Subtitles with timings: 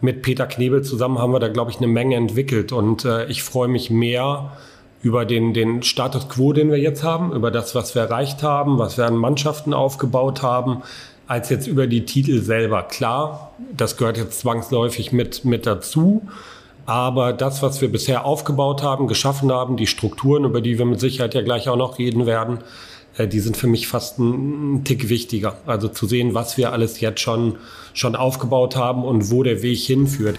[0.00, 3.42] Mit Peter Knebel zusammen haben wir da, glaube ich, eine Menge entwickelt und äh, ich
[3.42, 4.52] freue mich mehr
[5.02, 8.78] über den, den Status quo, den wir jetzt haben, über das, was wir erreicht haben,
[8.78, 10.84] was wir an Mannschaften aufgebaut haben,
[11.26, 12.84] als jetzt über die Titel selber.
[12.84, 16.22] Klar, das gehört jetzt zwangsläufig mit, mit dazu.
[16.86, 21.00] Aber das, was wir bisher aufgebaut haben, geschaffen haben, die Strukturen, über die wir mit
[21.00, 22.60] Sicherheit ja gleich auch noch reden werden,
[23.26, 25.58] die sind für mich fast ein Tick wichtiger.
[25.66, 27.56] Also zu sehen, was wir alles jetzt schon,
[27.92, 30.38] schon aufgebaut haben und wo der Weg hinführt.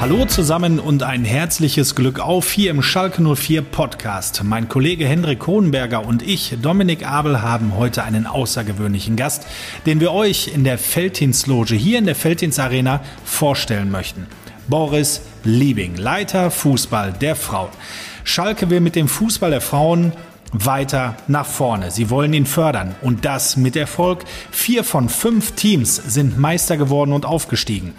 [0.00, 4.44] Hallo zusammen und ein herzliches Glück auf hier im Schalke 04 Podcast.
[4.44, 9.48] Mein Kollege Hendrik Hohenberger und ich, Dominik Abel, haben heute einen außergewöhnlichen Gast,
[9.86, 12.16] den wir euch in der Felddienstloge hier in der
[12.58, 14.28] Arena vorstellen möchten.
[14.68, 17.70] Boris Liebing, Leiter Fußball der Frauen.
[18.22, 20.12] Schalke will mit dem Fußball der Frauen
[20.52, 21.90] weiter nach vorne.
[21.90, 24.24] Sie wollen ihn fördern und das mit Erfolg.
[24.50, 27.94] Vier von fünf Teams sind Meister geworden und aufgestiegen.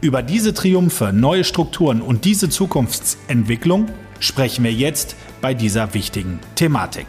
[0.00, 3.88] Über diese Triumphe, neue Strukturen und diese Zukunftsentwicklung
[4.20, 7.06] sprechen wir jetzt bei dieser wichtigen Thematik.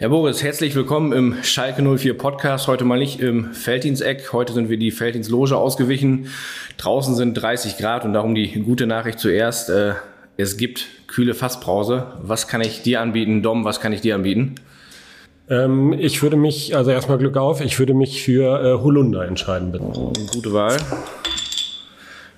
[0.00, 2.68] Herr Boris, herzlich willkommen im Schalke 04 Podcast.
[2.68, 4.32] Heute mal nicht im Felddiensteck.
[4.32, 6.28] Heute sind wir die Felddienstloge ausgewichen.
[6.78, 9.68] Draußen sind 30 Grad und darum die gute Nachricht zuerst.
[9.68, 9.92] Äh,
[10.40, 12.06] es gibt kühle Fassbrause.
[12.22, 13.64] Was kann ich dir anbieten, Dom?
[13.64, 14.54] Was kann ich dir anbieten?
[15.48, 19.72] Ähm, ich würde mich, also erstmal Glück auf, ich würde mich für äh, Holunder entscheiden,
[19.72, 19.84] bitte.
[20.32, 20.76] Gute Wahl.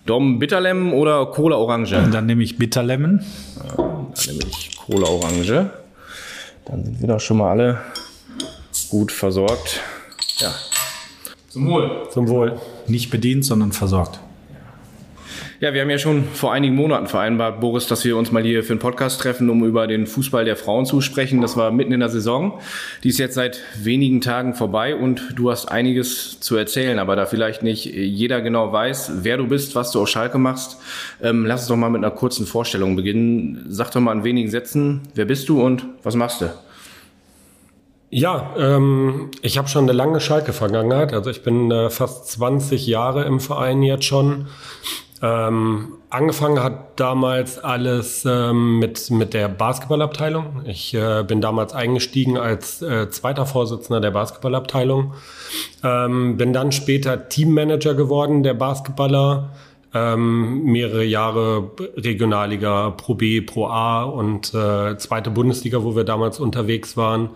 [0.06, 1.96] Dom Bitterlemon oder Cola Orange?
[1.96, 3.20] Und dann nehme ich Bitterlemon.
[3.56, 5.70] Ja, dann nehme ich Cola Orange.
[6.64, 7.80] Dann sind wir doch schon mal alle
[8.88, 9.80] gut versorgt.
[10.38, 10.52] Ja.
[11.48, 12.08] Zum Wohl.
[12.10, 12.58] Zum Wohl.
[12.88, 14.20] Nicht bedient, sondern versorgt.
[15.62, 18.64] Ja, wir haben ja schon vor einigen Monaten vereinbart, Boris, dass wir uns mal hier
[18.64, 21.40] für einen Podcast treffen, um über den Fußball der Frauen zu sprechen.
[21.40, 22.58] Das war mitten in der Saison.
[23.04, 27.26] Die ist jetzt seit wenigen Tagen vorbei und du hast einiges zu erzählen, aber da
[27.26, 30.78] vielleicht nicht jeder genau weiß, wer du bist, was du auf Schalke machst,
[31.22, 33.64] ähm, lass uns doch mal mit einer kurzen Vorstellung beginnen.
[33.68, 36.50] Sag doch mal in wenigen Sätzen, wer bist du und was machst du?
[38.10, 41.12] Ja, ähm, ich habe schon eine lange Schalke-Vergangenheit.
[41.12, 44.48] Also ich bin äh, fast 20 Jahre im Verein jetzt schon.
[45.24, 50.62] Ähm, angefangen hat damals alles ähm, mit, mit der Basketballabteilung.
[50.64, 55.14] Ich äh, bin damals eingestiegen als äh, zweiter Vorsitzender der Basketballabteilung.
[55.84, 59.50] Ähm, bin dann später Teammanager geworden der Basketballer
[59.94, 66.40] ähm, mehrere Jahre Regionalliga Pro B, Pro A und äh, zweite Bundesliga, wo wir damals
[66.40, 67.30] unterwegs waren.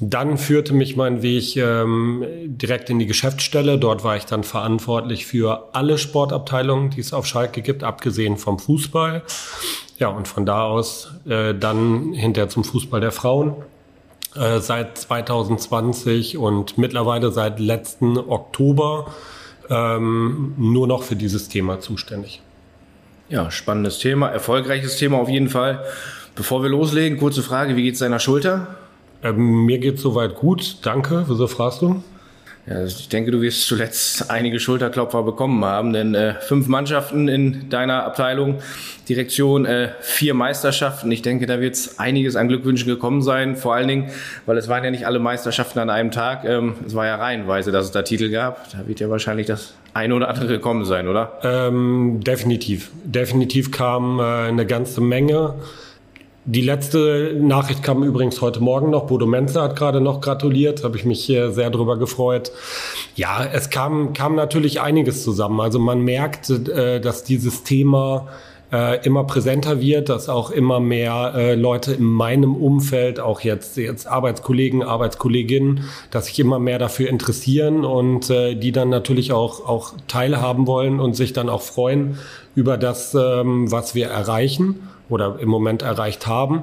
[0.00, 3.78] Dann führte mich mein Weg ähm, direkt in die Geschäftsstelle.
[3.78, 8.58] Dort war ich dann verantwortlich für alle Sportabteilungen, die es auf Schalke gibt, abgesehen vom
[8.58, 9.22] Fußball.
[9.98, 13.54] Ja, und von da aus äh, dann hinterher zum Fußball der Frauen
[14.34, 19.12] äh, seit 2020 und mittlerweile seit letzten Oktober
[19.72, 22.42] ähm, nur noch für dieses Thema zuständig.
[23.28, 25.82] Ja, spannendes Thema, erfolgreiches Thema auf jeden Fall.
[26.34, 28.76] Bevor wir loslegen, kurze Frage, wie geht es deiner Schulter?
[29.22, 31.24] Ähm, mir geht soweit gut, danke.
[31.28, 32.02] Wieso fragst du?
[32.66, 37.26] Ja, also ich denke, du wirst zuletzt einige Schulterklopfer bekommen haben, denn äh, fünf Mannschaften
[37.26, 38.60] in deiner Abteilung,
[39.08, 41.10] Direktion, äh, vier Meisterschaften.
[41.10, 44.10] Ich denke, da wird es einiges an Glückwünschen gekommen sein, vor allen Dingen,
[44.46, 46.44] weil es waren ja nicht alle Meisterschaften an einem Tag.
[46.44, 48.70] Ähm, es war ja reihenweise, dass es da Titel gab.
[48.70, 51.40] Da wird ja wahrscheinlich das eine oder andere gekommen sein, oder?
[51.42, 52.92] Ähm, definitiv.
[53.02, 55.54] Definitiv kam äh, eine ganze Menge.
[56.44, 59.06] Die letzte Nachricht kam übrigens heute Morgen noch.
[59.06, 62.50] Bodo Menze hat gerade noch gratuliert, habe ich mich sehr drüber gefreut.
[63.14, 65.60] Ja, es kam, kam natürlich einiges zusammen.
[65.60, 68.26] Also man merkt, äh, dass dieses Thema
[68.72, 73.76] äh, immer präsenter wird, dass auch immer mehr äh, Leute in meinem Umfeld, auch jetzt,
[73.76, 79.94] jetzt Arbeitskollegen, Arbeitskolleginnen, dass sich immer mehr dafür interessieren und die dann natürlich auch, auch
[80.08, 82.18] teilhaben wollen und sich dann auch freuen
[82.56, 86.62] über das, ähm, was wir erreichen oder im Moment erreicht haben.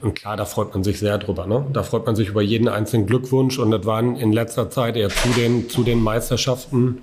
[0.00, 1.46] Und klar, da freut man sich sehr drüber.
[1.46, 1.66] Ne?
[1.72, 3.58] Da freut man sich über jeden einzelnen Glückwunsch.
[3.58, 7.02] Und das waren in letzter Zeit eher zu den, zu den Meisterschaften,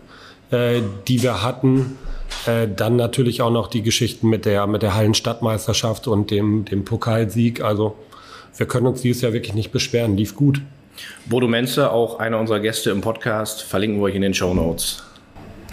[0.49, 1.97] äh, die wir hatten,
[2.45, 6.85] äh, dann natürlich auch noch die Geschichten mit der, mit der Hallenstadtmeisterschaft und dem, dem
[6.85, 7.61] Pokalsieg.
[7.61, 7.95] Also
[8.55, 10.17] wir können uns dieses Jahr wirklich nicht beschweren.
[10.17, 10.61] Lief gut.
[11.27, 15.03] Bodo Menze, auch einer unserer Gäste im Podcast, verlinken wir euch in den Show Notes.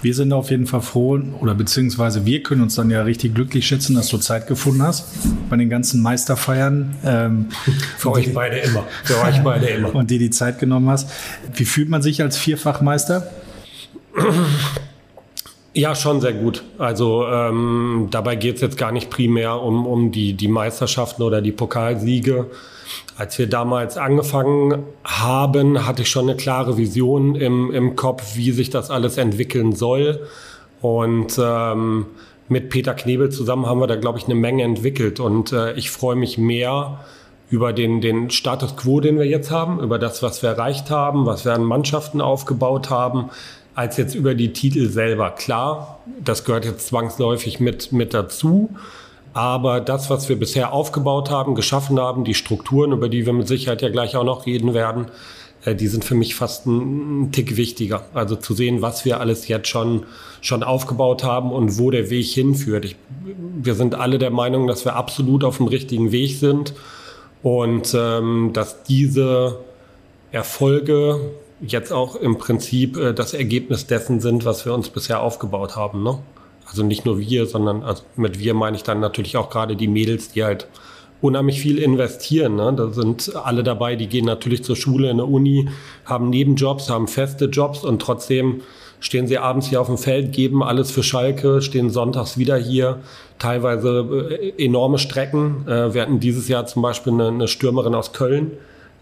[0.05, 3.67] Wir sind auf jeden Fall froh, oder beziehungsweise wir können uns dann ja richtig glücklich
[3.67, 5.07] schätzen, dass du Zeit gefunden hast
[5.49, 6.95] bei den ganzen Meisterfeiern.
[7.07, 7.47] Ähm,
[7.97, 8.85] Für euch beide immer.
[9.03, 9.95] Für euch beide immer.
[9.95, 11.11] Und dir die Zeit genommen hast.
[11.55, 13.31] Wie fühlt man sich als Vierfachmeister?
[15.73, 16.63] Ja, schon sehr gut.
[16.77, 21.41] Also ähm, dabei geht es jetzt gar nicht primär um, um die, die Meisterschaften oder
[21.41, 22.51] die Pokalsiege.
[23.17, 28.51] Als wir damals angefangen haben, hatte ich schon eine klare Vision im, im Kopf, wie
[28.51, 30.27] sich das alles entwickeln soll.
[30.81, 32.07] Und ähm,
[32.49, 35.21] mit Peter Knebel zusammen haben wir da, glaube ich, eine Menge entwickelt.
[35.21, 37.05] Und äh, ich freue mich mehr
[37.51, 41.25] über den, den Status quo, den wir jetzt haben, über das, was wir erreicht haben,
[41.25, 43.31] was wir an Mannschaften aufgebaut haben,
[43.77, 45.31] als jetzt über die Titel selber.
[45.31, 48.71] Klar, das gehört jetzt zwangsläufig mit, mit dazu.
[49.35, 53.49] Aber das, was wir bisher aufgebaut haben, geschaffen haben, die Strukturen, über die wir mit
[53.49, 55.07] Sicherheit ja gleich auch noch reden werden,
[55.65, 58.07] äh, die sind für mich fast ein Tick wichtiger.
[58.15, 60.05] Also zu sehen, was wir alles jetzt schon,
[60.41, 62.85] schon aufgebaut haben und wo der Weg hinführt.
[62.85, 62.97] Ich,
[63.61, 66.73] wir sind alle der Meinung, dass wir absolut auf dem richtigen Weg sind
[67.43, 69.59] und ähm, dass diese
[70.31, 71.21] Erfolge,
[71.61, 76.03] jetzt auch im Prinzip äh, das Ergebnis dessen sind, was wir uns bisher aufgebaut haben.
[76.03, 76.19] Ne?
[76.67, 79.89] Also nicht nur wir, sondern also mit wir meine ich dann natürlich auch gerade die
[79.89, 80.67] Mädels, die halt
[81.21, 82.57] unheimlich viel investieren.
[82.57, 82.75] Ne?
[82.77, 85.69] Da sind alle dabei, die gehen natürlich zur Schule, in der Uni,
[86.05, 88.61] haben Nebenjobs, haben feste Jobs und trotzdem
[89.01, 93.01] stehen sie abends hier auf dem Feld, geben alles für Schalke, stehen sonntags wieder hier,
[93.39, 95.67] teilweise äh, enorme Strecken.
[95.67, 98.53] Äh, wir hatten dieses Jahr zum Beispiel eine, eine Stürmerin aus Köln,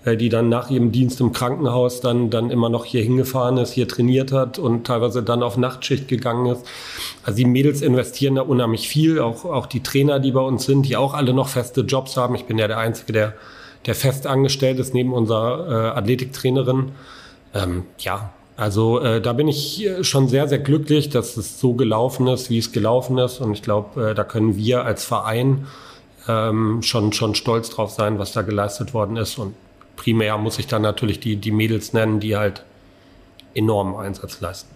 [0.05, 3.87] die dann nach ihrem Dienst im Krankenhaus dann, dann immer noch hier hingefahren ist, hier
[3.87, 6.67] trainiert hat und teilweise dann auf Nachtschicht gegangen ist.
[7.23, 10.83] Also die Mädels investieren da unheimlich viel, auch, auch die Trainer, die bei uns sind,
[10.83, 12.35] die auch alle noch feste Jobs haben.
[12.35, 13.35] Ich bin ja der Einzige, der,
[13.87, 16.93] der fest angestellt ist, neben unserer äh, Athletiktrainerin.
[17.55, 22.27] Ähm, ja, also äh, da bin ich schon sehr, sehr glücklich, dass es so gelaufen
[22.27, 23.41] ist, wie es gelaufen ist.
[23.41, 25.67] Und ich glaube, äh, da können wir als Verein
[26.29, 29.39] ähm, schon, schon stolz drauf sein, was da geleistet worden ist.
[29.39, 29.55] Und
[30.03, 32.65] primär muss ich dann natürlich die, die Mädels nennen, die halt
[33.55, 34.69] enormen Einsatz leisten.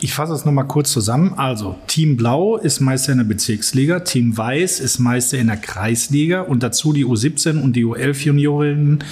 [0.00, 1.34] Ich fasse es nochmal kurz zusammen.
[1.36, 6.42] Also, Team Blau ist Meister in der Bezirksliga, Team Weiß ist Meister in der Kreisliga
[6.42, 9.04] und dazu die U17 und die U11 Juniorinnen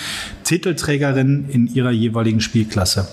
[0.44, 3.08] Titelträgerinnen in ihrer jeweiligen Spielklasse.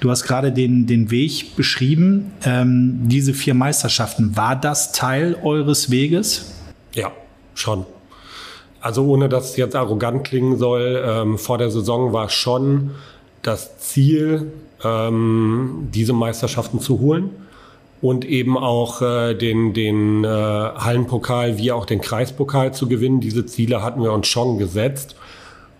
[0.00, 2.32] Du hast gerade den, den Weg beschrieben.
[2.44, 6.52] Ähm, diese vier Meisterschaften, war das Teil eures Weges?
[6.94, 7.12] Ja,
[7.54, 7.84] schon.
[8.80, 12.90] Also ohne dass es jetzt arrogant klingen soll, ähm, vor der Saison war schon
[13.42, 14.52] das Ziel,
[14.84, 17.30] ähm, diese Meisterschaften zu holen
[18.00, 23.20] und eben auch äh, den, den äh, Hallenpokal wie auch den Kreispokal zu gewinnen.
[23.20, 25.16] Diese Ziele hatten wir uns schon gesetzt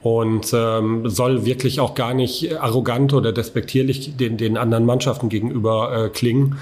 [0.03, 6.07] und ähm, soll wirklich auch gar nicht arrogant oder despektierlich den, den anderen Mannschaften gegenüber
[6.07, 6.59] äh, klingen.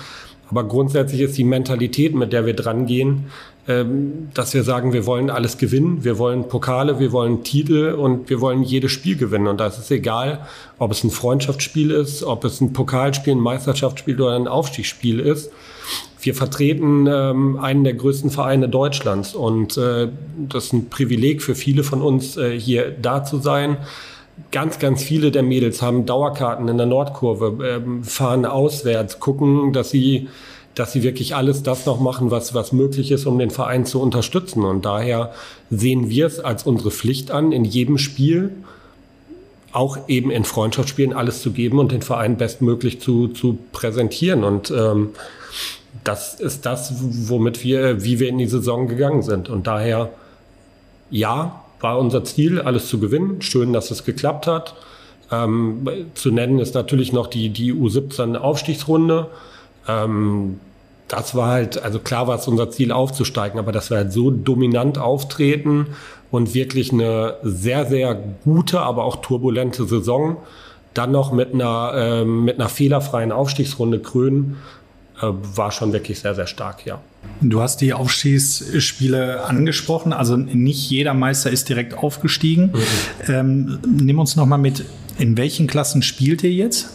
[0.50, 5.07] Aber grundsätzlich ist die Mentalität, mit der wir dran gehen, ähm, dass wir sagen, wir
[5.07, 9.49] wollen alles gewinnen, wir wollen Pokale, wir wollen Titel und wir wollen jedes Spiel gewinnen.
[9.49, 10.47] Und da ist egal,
[10.79, 15.51] ob es ein Freundschaftsspiel ist, ob es ein Pokalspiel, ein Meisterschaftsspiel oder ein Aufstiegsspiel ist.
[16.21, 20.09] Wir vertreten ähm, einen der größten Vereine Deutschlands und äh,
[20.49, 23.77] das ist ein Privileg für viele von uns, äh, hier da zu sein.
[24.51, 29.91] Ganz, ganz viele der Mädels haben Dauerkarten in der Nordkurve, äh, fahren auswärts, gucken, dass
[29.91, 30.29] sie
[30.76, 34.00] dass sie wirklich alles das noch machen, was, was möglich ist, um den Verein zu
[34.00, 34.62] unterstützen.
[34.62, 35.32] Und daher
[35.70, 38.52] sehen wir es als unsere Pflicht an, in jedem Spiel
[39.73, 44.44] auch eben in Freundschaftsspielen alles zu geben und den Verein bestmöglich zu, zu präsentieren.
[44.44, 45.11] Und ähm,
[46.05, 46.93] das ist das,
[47.29, 49.49] womit wir, wie wir in die Saison gegangen sind.
[49.49, 50.11] Und daher,
[51.11, 53.40] ja, war unser Ziel, alles zu gewinnen.
[53.40, 54.75] Schön, dass es geklappt hat.
[55.32, 59.29] Ähm, zu nennen ist natürlich noch die, die U17 Aufstiegsrunde.
[59.88, 60.61] Ähm,
[61.08, 64.31] das war halt, also klar war es unser Ziel aufzusteigen, aber dass wir halt so
[64.31, 65.86] dominant auftreten
[66.31, 70.39] und wirklich eine sehr, sehr gute, aber auch turbulente Saison
[70.94, 74.56] dann noch mit einer, äh, mit einer fehlerfreien Aufstiegsrunde krönen,
[75.20, 77.01] äh, war schon wirklich sehr, sehr stark, ja.
[77.41, 82.72] Du hast die Aufstiegsspiele angesprochen, also nicht jeder Meister ist direkt aufgestiegen.
[82.72, 83.32] Mhm.
[83.32, 84.84] Ähm, nimm uns noch mal mit,
[85.19, 86.89] in welchen Klassen spielt ihr jetzt?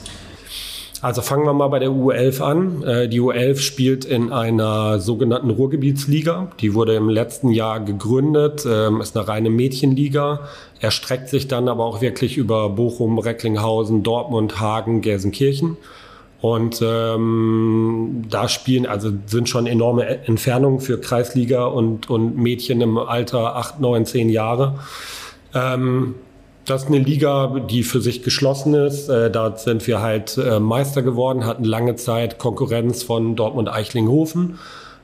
[1.02, 2.84] Also fangen wir mal bei der U11 an.
[2.84, 6.52] Äh, die U11 spielt in einer sogenannten Ruhrgebietsliga.
[6.60, 10.42] Die wurde im letzten Jahr gegründet, ähm, ist eine reine Mädchenliga,
[10.80, 15.78] erstreckt sich dann aber auch wirklich über Bochum, Recklinghausen, Dortmund, Hagen, Gelsenkirchen.
[16.40, 22.98] Und ähm, da spielen, also sind schon enorme Entfernungen für Kreisliga und, und Mädchen im
[22.98, 24.80] Alter 8, 9, 10 Jahre.
[25.54, 26.16] Ähm,
[26.66, 29.10] das ist eine Liga, die für sich geschlossen ist.
[29.10, 34.60] Äh, da sind wir halt äh, Meister geworden, hatten lange Zeit Konkurrenz von Dortmund-Eichlinghofen.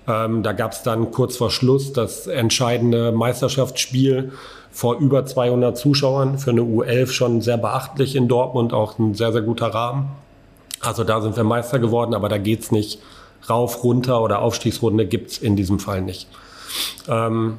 [0.07, 4.31] Ähm, da gab es dann kurz vor Schluss das entscheidende Meisterschaftsspiel
[4.71, 6.37] vor über 200 Zuschauern.
[6.37, 10.09] Für eine U11 schon sehr beachtlich in Dortmund, auch ein sehr, sehr guter Rahmen.
[10.79, 12.99] Also da sind wir Meister geworden, aber da geht's nicht
[13.49, 16.27] rauf, runter oder Aufstiegsrunde gibt's in diesem Fall nicht.
[17.07, 17.57] Ähm,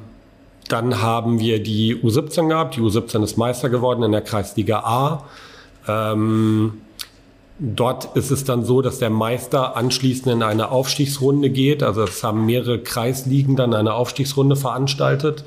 [0.69, 2.75] dann haben wir die U17 gehabt.
[2.77, 5.23] Die U17 ist Meister geworden in der Kreisliga A.
[5.87, 6.81] Ähm,
[7.57, 11.83] dort ist es dann so, dass der Meister anschließend in eine Aufstiegsrunde geht.
[11.83, 15.43] Also es haben mehrere Kreisligen dann eine Aufstiegsrunde veranstaltet.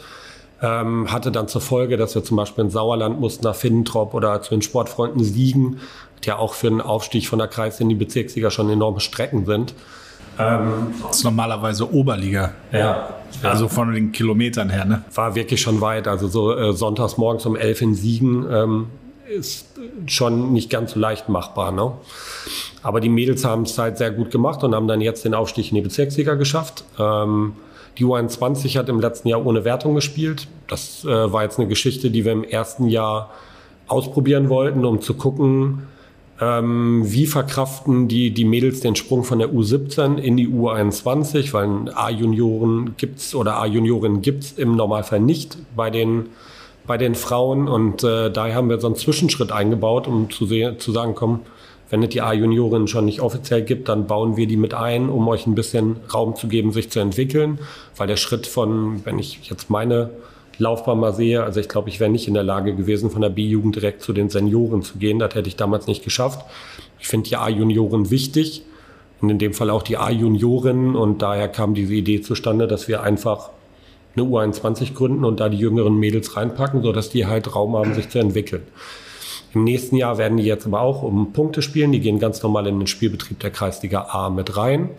[0.61, 4.43] Ähm, hatte dann zur Folge, dass wir zum Beispiel in Sauerland mussten nach Finnentrop oder
[4.43, 5.81] zu den Sportfreunden Siegen,
[6.23, 9.47] die ja auch für einen Aufstieg von der Kreis in die Bezirksliga schon enorme Strecken
[9.47, 9.75] sind.
[10.43, 12.53] Ähm, das ist normalerweise Oberliga.
[12.73, 13.15] Ja.
[13.43, 15.03] Also von den Kilometern her, ne?
[15.15, 16.07] War wirklich schon weit.
[16.07, 18.87] Also so äh, sonntags morgens um elf in Siegen ähm,
[19.29, 19.67] ist
[20.07, 21.73] schon nicht ganz so leicht machbar.
[21.73, 21.93] Ne?
[22.83, 25.71] Aber die Mädels haben es halt sehr gut gemacht und haben dann jetzt den Aufstieg
[25.71, 26.85] in die Bezirksliga geschafft.
[26.99, 27.55] Ähm,
[27.99, 30.49] die U21 hat im letzten Jahr ohne Wertung gespielt.
[30.69, 33.31] Das äh, war jetzt eine Geschichte, die wir im ersten Jahr
[33.87, 35.87] ausprobieren wollten, um zu gucken,
[36.43, 41.95] ähm, wie verkraften die, die Mädels den Sprung von der U17 in die U21, weil
[41.95, 46.31] A-Junioren gibt's oder A-Juniorinnen gibt's im Normalfall nicht bei den,
[46.85, 47.69] bei den Frauen.
[47.69, 51.41] Und äh, daher haben wir so einen Zwischenschritt eingebaut, um zu, sehen, zu sagen, komm,
[51.91, 55.29] wenn es die A-Juniorinnen schon nicht offiziell gibt, dann bauen wir die mit ein, um
[55.29, 57.61] euch ein bisschen Raum zu geben, sich zu entwickeln.
[57.97, 60.11] Weil der Schritt von, wenn ich jetzt meine
[60.63, 63.29] Laufbahn mal sehe, also ich glaube, ich wäre nicht in der Lage gewesen, von der
[63.29, 65.19] B-Jugend direkt zu den Senioren zu gehen.
[65.19, 66.45] Das hätte ich damals nicht geschafft.
[67.01, 68.63] Ich finde die A-Junioren wichtig
[69.21, 73.03] und in dem Fall auch die A-Junioren und daher kam diese Idee zustande, dass wir
[73.03, 73.51] einfach
[74.15, 78.09] eine U21 gründen und da die jüngeren Mädels reinpacken, sodass die halt Raum haben, sich
[78.09, 78.63] zu entwickeln.
[79.55, 81.93] Im nächsten Jahr werden die jetzt aber auch um Punkte spielen.
[81.93, 84.91] Die gehen ganz normal in den Spielbetrieb der Kreisliga A mit rein.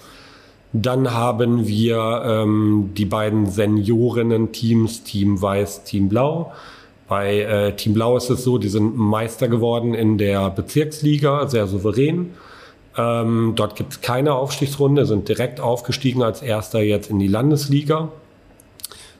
[0.73, 6.51] Dann haben wir ähm, die beiden Seniorinnen-Teams, Team Weiß, Team Blau.
[7.07, 11.67] Bei äh, Team Blau ist es so, die sind Meister geworden in der Bezirksliga, sehr
[11.67, 12.31] souverän.
[12.97, 18.09] Ähm, dort gibt es keine Aufstiegsrunde, sind direkt aufgestiegen als Erster jetzt in die Landesliga.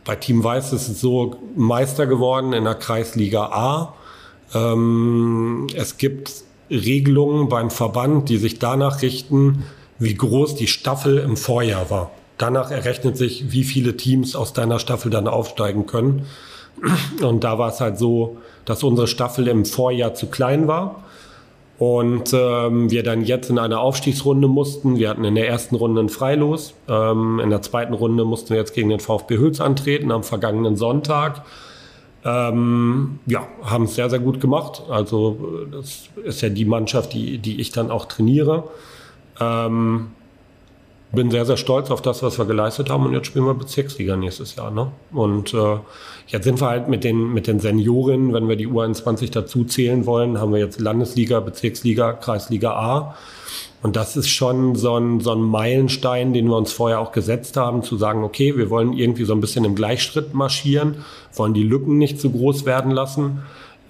[0.06, 3.94] Bei Team Weiß ist es so, Meister geworden in der Kreisliga A.
[4.56, 6.32] Ähm, es gibt
[6.72, 9.64] Regelungen beim Verband, die sich danach richten,
[10.04, 12.12] wie groß die Staffel im Vorjahr war.
[12.38, 16.26] Danach errechnet sich, wie viele Teams aus deiner Staffel dann aufsteigen können.
[17.22, 21.04] Und da war es halt so, dass unsere Staffel im Vorjahr zu klein war
[21.80, 24.98] und ähm, wir dann jetzt in eine Aufstiegsrunde mussten.
[24.98, 26.74] Wir hatten in der ersten Runde ein Freilos.
[26.88, 30.76] Ähm, in der zweiten Runde mussten wir jetzt gegen den VfB Hüls antreten am vergangenen
[30.76, 31.44] Sonntag.
[32.24, 34.84] Ähm, ja, haben es sehr, sehr gut gemacht.
[34.90, 38.64] Also das ist ja die Mannschaft, die, die ich dann auch trainiere.
[39.40, 40.08] Ähm,
[41.14, 44.16] bin sehr, sehr stolz auf das, was wir geleistet haben und jetzt spielen wir Bezirksliga
[44.16, 44.72] nächstes Jahr.
[44.72, 44.92] Ne?
[45.12, 45.78] Und äh,
[46.28, 50.08] jetzt sind wir halt mit den, mit den Senioren, wenn wir die U21 dazu zählen
[50.08, 53.16] wollen, haben wir jetzt Landesliga, Bezirksliga, Kreisliga A.
[53.84, 57.58] Und das ist schon so ein, so ein Meilenstein, den wir uns vorher auch gesetzt
[57.58, 61.04] haben, zu sagen, okay, wir wollen irgendwie so ein bisschen im Gleichschritt marschieren,
[61.36, 63.44] wollen die Lücken nicht zu groß werden lassen.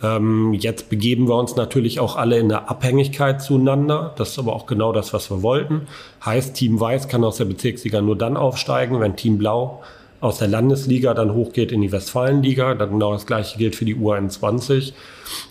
[0.04, 4.14] Ähm, jetzt begeben wir uns natürlich auch alle in der Abhängigkeit zueinander.
[4.18, 5.88] Das ist aber auch genau das, was wir wollten.
[6.26, 9.82] Heißt, Team Weiß kann aus der Bezirksliga nur dann aufsteigen, wenn Team Blau
[10.20, 12.76] aus der Landesliga dann hochgeht in die Westfalenliga.
[12.76, 14.94] Dann genau das gleiche gilt für die U21.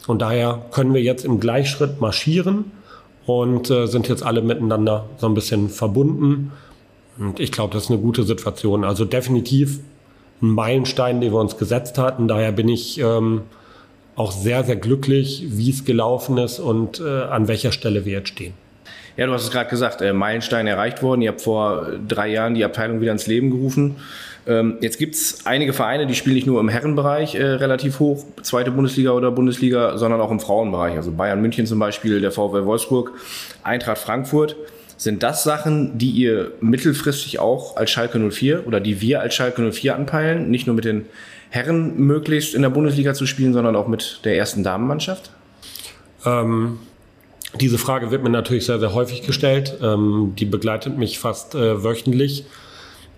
[0.07, 2.73] Und daher können wir jetzt im Gleichschritt marschieren
[3.27, 6.53] und äh, sind jetzt alle miteinander so ein bisschen verbunden.
[7.19, 8.85] Und ich glaube, das ist eine gute Situation.
[8.85, 9.81] Also definitiv
[10.41, 12.29] ein Meilenstein, den wir uns gesetzt hatten.
[12.29, 13.43] Daher bin ich ähm,
[14.17, 18.29] auch sehr, sehr glücklich, wie es gelaufen ist und äh, an welcher Stelle wir jetzt
[18.29, 18.55] stehen.
[19.17, 21.23] Ja, du hast es gerade gesagt, äh, Meilenstein erreicht worden.
[21.23, 23.97] Ihr habt vor drei Jahren die Abteilung wieder ins Leben gerufen.
[24.47, 28.25] Ähm, jetzt gibt es einige Vereine, die spielen nicht nur im Herrenbereich äh, relativ hoch,
[28.43, 30.97] zweite Bundesliga oder Bundesliga, sondern auch im Frauenbereich.
[30.97, 33.13] Also Bayern München zum Beispiel, der VfL Wolfsburg,
[33.63, 34.57] Eintracht Frankfurt.
[34.97, 39.71] Sind das Sachen, die ihr mittelfristig auch als Schalke 04 oder die wir als Schalke
[39.71, 40.51] 04 anpeilen?
[40.51, 41.07] Nicht nur mit den
[41.53, 45.31] Herren möglichst in der Bundesliga zu spielen, sondern auch mit der ersten Damenmannschaft?
[46.25, 46.79] Ähm,
[47.61, 49.77] diese Frage wird mir natürlich sehr, sehr häufig gestellt.
[49.83, 52.47] Ähm, die begleitet mich fast äh, wöchentlich.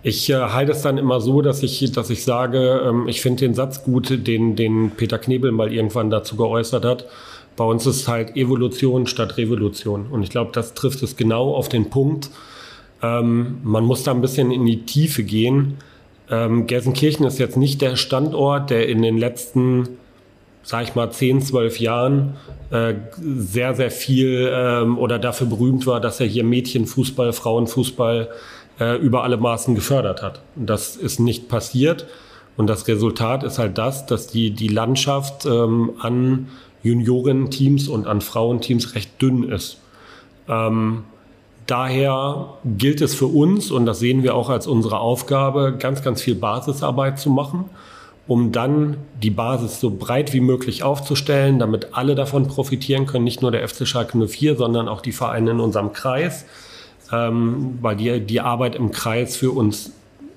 [0.02, 3.44] Ich äh, halte es dann immer so, dass ich, dass ich sage, ähm, ich finde
[3.44, 7.06] den Satz gut, den, den Peter Knebel mal irgendwann dazu geäußert hat.
[7.54, 10.08] Bei uns ist halt Evolution statt Revolution.
[10.10, 12.30] Und ich glaube, das trifft es genau auf den Punkt.
[13.00, 15.76] Ähm, man muss da ein bisschen in die Tiefe gehen.
[16.30, 19.88] Ähm, Gelsenkirchen ist jetzt nicht der Standort, der in den letzten,
[20.62, 22.36] sag ich mal, 10, 12 Jahren
[22.70, 28.28] äh, sehr, sehr viel ähm, oder dafür berühmt war, dass er hier Mädchenfußball, Frauenfußball
[28.80, 30.40] äh, über alle Maßen gefördert hat.
[30.56, 32.06] Und das ist nicht passiert.
[32.56, 36.48] Und das Resultat ist halt das, dass die, die Landschaft ähm, an
[36.82, 39.78] Juniorenteams und an Frauenteams recht dünn ist.
[40.48, 41.04] Ähm,
[41.66, 46.22] daher gilt es für uns, und das sehen wir auch als unsere Aufgabe, ganz, ganz
[46.22, 47.66] viel Basisarbeit zu machen,
[48.26, 53.42] um dann die Basis so breit wie möglich aufzustellen, damit alle davon profitieren können, nicht
[53.42, 56.46] nur der FC Schalke 04, sondern auch die Vereine in unserem Kreis,
[57.12, 59.92] ähm, weil die, die Arbeit im Kreis für uns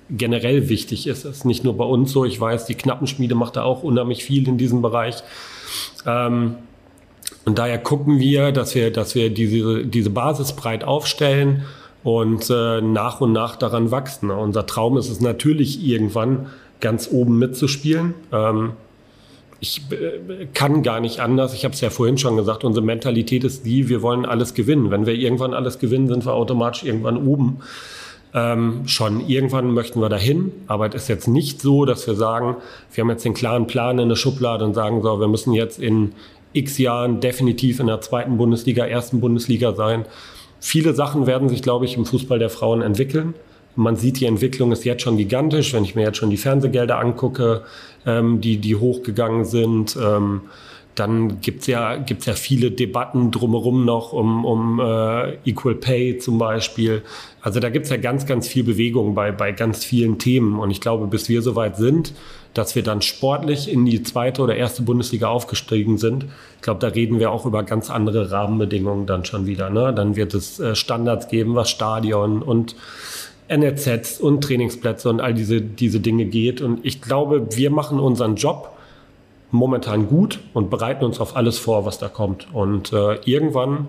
[0.10, 1.26] generell wichtig ist.
[1.26, 2.26] Es ist nicht nur bei uns so.
[2.26, 5.24] Ich weiß, die Knappenschmiede macht da auch unheimlich viel in diesem Bereich.
[6.06, 6.56] Ähm,
[7.48, 11.64] und daher gucken wir, dass wir, dass wir diese, diese Basis breit aufstellen
[12.04, 14.32] und äh, nach und nach daran wachsen.
[14.32, 16.48] Unser Traum ist es natürlich irgendwann
[16.82, 18.16] ganz oben mitzuspielen.
[18.34, 18.72] Ähm,
[19.62, 21.54] ich äh, kann gar nicht anders.
[21.54, 24.92] Ich habe es ja vorhin schon gesagt, unsere Mentalität ist die, wir wollen alles gewinnen.
[24.92, 27.60] Wenn wir irgendwann alles gewinnen, sind wir automatisch irgendwann oben.
[28.34, 32.58] Ähm, schon irgendwann möchten wir dahin, aber es ist jetzt nicht so, dass wir sagen,
[32.94, 35.80] wir haben jetzt den klaren Plan in der Schublade und sagen, so, wir müssen jetzt
[35.80, 36.12] in
[36.54, 40.06] x Jahren definitiv in der zweiten Bundesliga, ersten Bundesliga sein.
[40.60, 43.36] Viele Sachen werden sich, glaube ich, im Fußball der Frauen entwickeln.
[43.76, 46.98] Man sieht, die Entwicklung ist jetzt schon gigantisch, wenn ich mir jetzt schon die Fernsehgelder
[46.98, 47.62] angucke,
[48.08, 49.96] ähm, die, die hochgegangen sind.
[50.02, 50.42] Ähm,
[51.00, 56.40] dann gibt's ja, gibt's ja viele Debatten drumherum noch um, um äh, Equal Pay zum
[56.40, 57.04] Beispiel.
[57.42, 60.60] Also da gibt's ja ganz, ganz viel Bewegung bei, bei ganz vielen Themen.
[60.60, 62.14] Und ich glaube, bis wir soweit sind,
[62.56, 66.26] dass wir dann sportlich in die zweite oder erste Bundesliga aufgestiegen sind,
[66.56, 69.70] ich glaube, da reden wir auch über ganz andere Rahmenbedingungen dann schon wieder.
[69.70, 69.94] Ne?
[69.94, 72.76] Dann wird es äh, Standards geben, was Stadion und
[73.50, 76.60] NRZs und Trainingsplätze und all diese, diese Dinge geht.
[76.60, 78.77] Und ich glaube, wir machen unseren Job
[79.52, 82.48] momentan gut und bereiten uns auf alles vor, was da kommt.
[82.54, 83.88] Und äh, irgendwann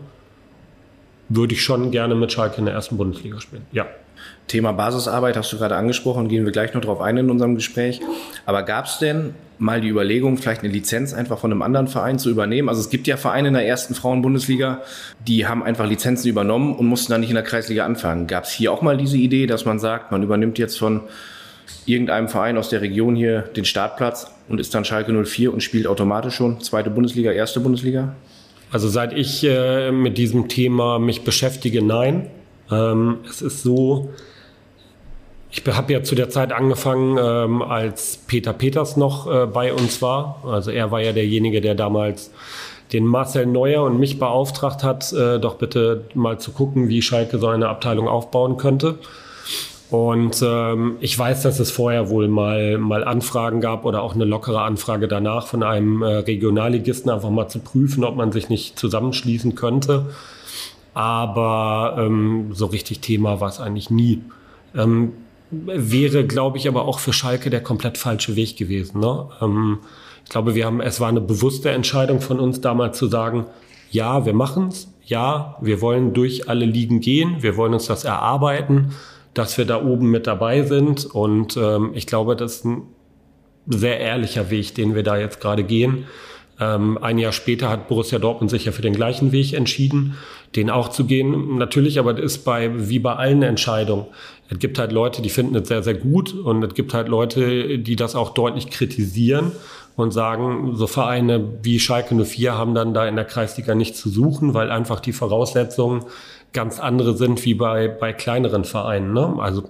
[1.29, 3.67] würde ich schon gerne mit Schalke in der ersten Bundesliga spielen.
[3.73, 3.87] Ja.
[4.49, 8.01] Thema Basisarbeit hast du gerade angesprochen, gehen wir gleich noch drauf ein in unserem Gespräch.
[8.47, 12.19] Aber gab es denn mal die Überlegung, vielleicht eine Lizenz einfach von einem anderen Verein
[12.19, 12.69] zu übernehmen?
[12.69, 14.81] Also es gibt ja Vereine in der ersten Frauenbundesliga,
[15.27, 18.27] die haben einfach Lizenzen übernommen und mussten dann nicht in der Kreisliga anfangen.
[18.27, 21.03] Gab es hier auch mal diese Idee, dass man sagt, man übernimmt jetzt von
[21.85, 25.87] irgendeinem Verein aus der Region hier den Startplatz und ist dann Schalke 04 und spielt
[25.87, 28.15] automatisch schon zweite Bundesliga, erste Bundesliga?
[28.71, 32.29] Also seit ich äh, mit diesem Thema mich beschäftige, nein.
[32.71, 34.11] Ähm, es ist so,
[35.51, 40.03] ich habe ja zu der Zeit angefangen, ähm, als Peter Peters noch äh, bei uns
[40.03, 40.43] war.
[40.45, 42.31] Also er war ja derjenige, der damals
[42.93, 47.39] den Marcel Neuer und mich beauftragt hat, äh, doch bitte mal zu gucken, wie Schalke
[47.39, 48.99] so eine Abteilung aufbauen könnte.
[49.91, 54.27] Und ähm, ich weiß, dass es vorher wohl mal, mal Anfragen gab oder auch eine
[54.27, 58.79] lockere Anfrage danach von einem äh, Regionalligisten, einfach mal zu prüfen, ob man sich nicht
[58.79, 60.07] zusammenschließen könnte.
[60.93, 64.21] Aber ähm, so richtig Thema war es eigentlich nie.
[64.77, 65.13] Ähm,
[65.51, 69.01] wäre, glaube ich, aber auch für Schalke der komplett falsche Weg gewesen.
[69.01, 69.29] Ne?
[69.41, 69.79] Ähm,
[70.25, 73.47] ich glaube, wir haben, es war eine bewusste Entscheidung von uns damals zu sagen,
[73.91, 78.91] ja, wir machen's, ja, wir wollen durch alle Ligen gehen, wir wollen uns das erarbeiten
[79.39, 81.07] dass wir da oben mit dabei sind.
[81.07, 82.83] Und ähm, ich glaube, das ist ein
[83.67, 86.07] sehr ehrlicher Weg, den wir da jetzt gerade gehen.
[86.61, 90.17] Ähm, ein Jahr später hat Borussia Dortmund sich ja für den gleichen Weg entschieden,
[90.57, 91.57] den auch zu gehen.
[91.57, 94.07] Natürlich, aber das ist bei, wie bei allen Entscheidungen.
[94.51, 97.79] Es gibt halt Leute, die finden es sehr, sehr gut und es gibt halt Leute,
[97.79, 99.53] die das auch deutlich kritisieren
[99.95, 104.09] und sagen, so Vereine wie Schalke 04 haben dann da in der Kreisliga nichts zu
[104.09, 106.05] suchen, weil einfach die Voraussetzungen
[106.53, 109.13] ganz andere sind wie bei, bei kleineren Vereinen.
[109.13, 109.37] Ne?
[109.39, 109.65] Also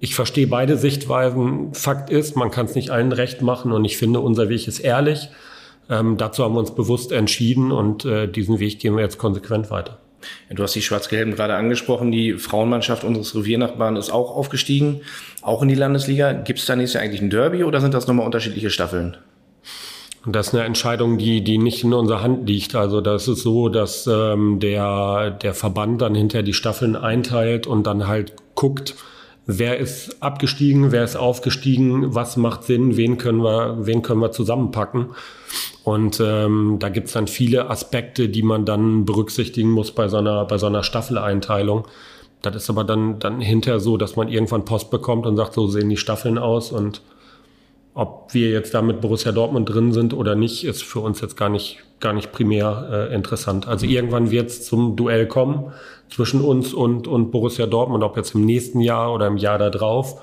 [0.00, 1.74] ich verstehe beide Sichtweisen.
[1.74, 4.80] Fakt ist, man kann es nicht allen recht machen und ich finde, unser Weg ist
[4.80, 5.28] ehrlich.
[5.88, 9.70] Ähm, dazu haben wir uns bewusst entschieden und äh, diesen Weg gehen wir jetzt konsequent
[9.70, 9.98] weiter.
[10.50, 12.12] Du hast die Schwarz-Gelben gerade angesprochen.
[12.12, 15.00] Die Frauenmannschaft unseres Reviernachbarn ist auch aufgestiegen,
[15.40, 16.32] auch in die Landesliga.
[16.32, 19.16] Gibt es da nächstes Jahr eigentlich ein Derby oder sind das nochmal unterschiedliche Staffeln?
[20.24, 22.76] Und das ist eine Entscheidung, die, die nicht in unserer Hand liegt.
[22.76, 27.86] Also das ist so, dass ähm, der, der Verband dann hinter die Staffeln einteilt und
[27.86, 28.94] dann halt guckt,
[29.46, 34.30] wer ist abgestiegen, wer ist aufgestiegen, was macht Sinn, wen können wir, wen können wir
[34.30, 35.06] zusammenpacken.
[35.82, 40.44] Und ähm, da gibt's dann viele Aspekte, die man dann berücksichtigen muss bei so einer,
[40.44, 41.86] bei so einer Staffeleinteilung.
[42.42, 45.66] Das ist aber dann, dann hinterher so, dass man irgendwann Post bekommt und sagt, so
[45.66, 47.02] sehen die Staffeln aus und
[47.94, 51.36] ob wir jetzt da mit Borussia Dortmund drin sind oder nicht, ist für uns jetzt
[51.36, 53.68] gar nicht, gar nicht primär äh, interessant.
[53.68, 55.72] Also irgendwann wird es zum Duell kommen
[56.08, 60.22] zwischen uns und, und Borussia Dortmund, ob jetzt im nächsten Jahr oder im Jahr darauf,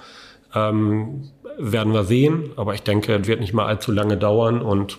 [0.56, 2.52] ähm, werden wir sehen.
[2.56, 4.98] Aber ich denke, es wird nicht mal allzu lange dauern und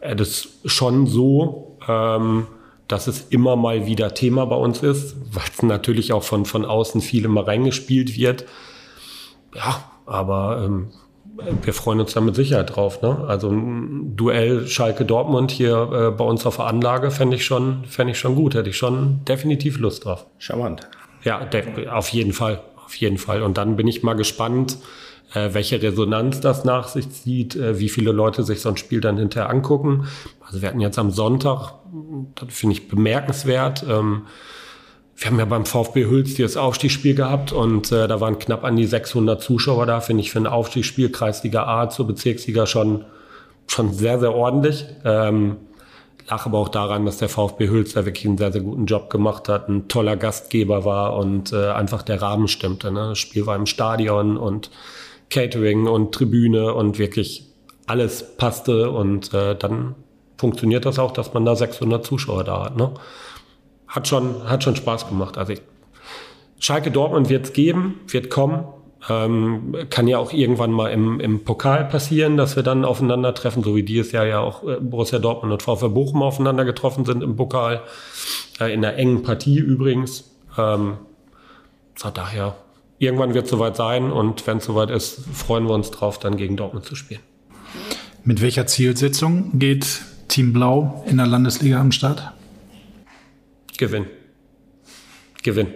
[0.00, 2.46] es ist schon so, ähm,
[2.88, 6.64] dass es immer mal wieder Thema bei uns ist, weil es natürlich auch von, von
[6.64, 8.46] außen viel immer reingespielt wird.
[9.54, 10.88] Ja, aber ähm,
[11.62, 13.02] wir freuen uns da mit Sicherheit drauf.
[13.02, 13.24] Ne?
[13.28, 17.84] Also ein Duell Schalke Dortmund hier äh, bei uns auf der Anlage fände ich schon,
[17.84, 18.54] fände ich schon gut.
[18.54, 20.26] Hätte ich schon definitiv Lust drauf.
[20.38, 20.88] Charmant.
[21.24, 21.48] Ja,
[21.92, 23.42] auf jeden Fall, auf jeden Fall.
[23.42, 24.78] Und dann bin ich mal gespannt,
[25.34, 29.00] äh, welche Resonanz das nach sich zieht, äh, wie viele Leute sich so ein Spiel
[29.00, 30.06] dann hinterher angucken.
[30.40, 31.74] Also wir hatten jetzt am Sonntag,
[32.34, 33.84] das finde ich bemerkenswert.
[33.88, 34.22] Ähm,
[35.18, 38.76] wir haben ja beim VfB Hülz das Aufstiegsspiel gehabt und äh, da waren knapp an
[38.76, 43.04] die 600 Zuschauer da, finde ich für ein Aufstiegsspiel Kreisliga A zur Bezirksliga schon,
[43.66, 44.86] schon sehr, sehr ordentlich.
[45.04, 45.56] Ähm,
[46.28, 49.10] lag aber auch daran, dass der VfB Hülz da wirklich einen sehr, sehr guten Job
[49.10, 52.92] gemacht hat, ein toller Gastgeber war und äh, einfach der Rahmen stimmte.
[52.92, 53.08] Ne?
[53.08, 54.70] Das Spiel war im Stadion und
[55.30, 57.44] Catering und Tribüne und wirklich
[57.86, 59.96] alles passte und äh, dann
[60.36, 62.76] funktioniert das auch, dass man da 600 Zuschauer da hat.
[62.76, 62.92] Ne?
[63.88, 65.38] Hat schon, hat schon Spaß gemacht.
[65.38, 65.62] Also ich,
[66.58, 68.64] Schalke Dortmund wird es geben, wird kommen.
[69.08, 73.76] Ähm, kann ja auch irgendwann mal im, im Pokal passieren, dass wir dann aufeinandertreffen, so
[73.76, 77.36] wie dieses Jahr ja auch äh, Borussia Dortmund und VfB Bochum aufeinander getroffen sind im
[77.36, 77.82] Pokal.
[78.60, 80.30] Äh, in einer engen Partie übrigens.
[80.58, 80.98] Ähm,
[81.94, 82.56] von daher,
[82.98, 86.36] irgendwann wird es soweit sein und wenn es soweit ist, freuen wir uns drauf, dann
[86.36, 87.20] gegen Dortmund zu spielen.
[88.24, 92.32] Mit welcher Zielsetzung geht Team Blau in der Landesliga am Start?
[93.78, 94.06] Gewinn.
[95.42, 95.68] Gewinn.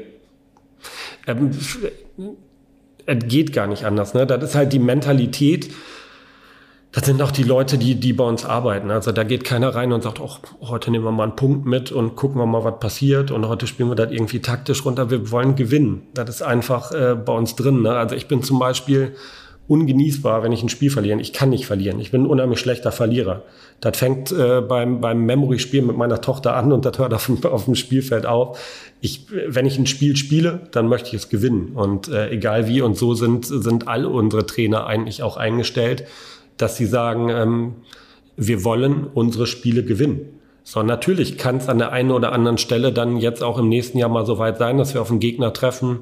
[1.27, 1.51] Ähm,
[3.07, 4.12] es geht gar nicht anders.
[4.12, 4.27] Ne?
[4.27, 5.73] Das ist halt die Mentalität.
[6.91, 8.91] Das sind auch die Leute, die, die bei uns arbeiten.
[8.91, 11.91] Also da geht keiner rein und sagt, oh, heute nehmen wir mal einen Punkt mit
[11.91, 13.31] und gucken wir mal, was passiert.
[13.31, 15.11] Und heute spielen wir das irgendwie taktisch runter.
[15.11, 16.03] Wir wollen gewinnen.
[16.12, 17.83] Das ist einfach äh, bei uns drin.
[17.83, 17.93] Ne?
[17.93, 19.15] Also ich bin zum Beispiel
[19.68, 21.20] ungenießbar, wenn ich ein Spiel verliere.
[21.20, 22.01] Ich kann nicht verlieren.
[22.01, 23.42] Ich bin ein unheimlich schlechter Verlierer.
[23.81, 27.64] Das fängt äh, beim, beim Memory-Spiel mit meiner Tochter an und das hört auf, auf
[27.64, 28.59] dem Spielfeld auf.
[29.01, 31.72] Ich, wenn ich ein Spiel spiele, dann möchte ich es gewinnen.
[31.75, 36.05] Und äh, egal wie, und so sind, sind all unsere Trainer eigentlich auch eingestellt,
[36.57, 37.75] dass sie sagen, ähm,
[38.37, 40.40] wir wollen unsere Spiele gewinnen.
[40.64, 43.98] So, natürlich kann es an der einen oder anderen Stelle dann jetzt auch im nächsten
[43.98, 46.01] Jahr mal so weit sein, dass wir auf einen Gegner treffen,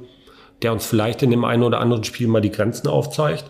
[0.62, 3.44] der uns vielleicht in dem einen oder anderen Spiel mal die Grenzen aufzeigt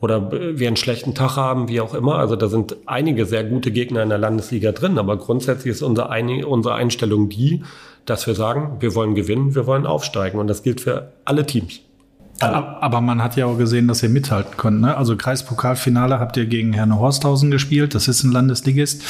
[0.00, 2.16] oder wir einen schlechten Tag haben, wie auch immer.
[2.16, 6.08] Also da sind einige sehr gute Gegner in der Landesliga drin, aber grundsätzlich ist unsere,
[6.46, 7.62] unsere Einstellung die,
[8.04, 11.80] dass wir sagen, wir wollen gewinnen, wir wollen aufsteigen und das gilt für alle Teams.
[12.40, 14.80] Aber man hat ja auch gesehen, dass ihr mithalten könnt.
[14.80, 14.96] Ne?
[14.96, 17.96] Also Kreispokalfinale habt ihr gegen Herne Horsthausen gespielt.
[17.96, 19.02] Das ist ein Landesligist.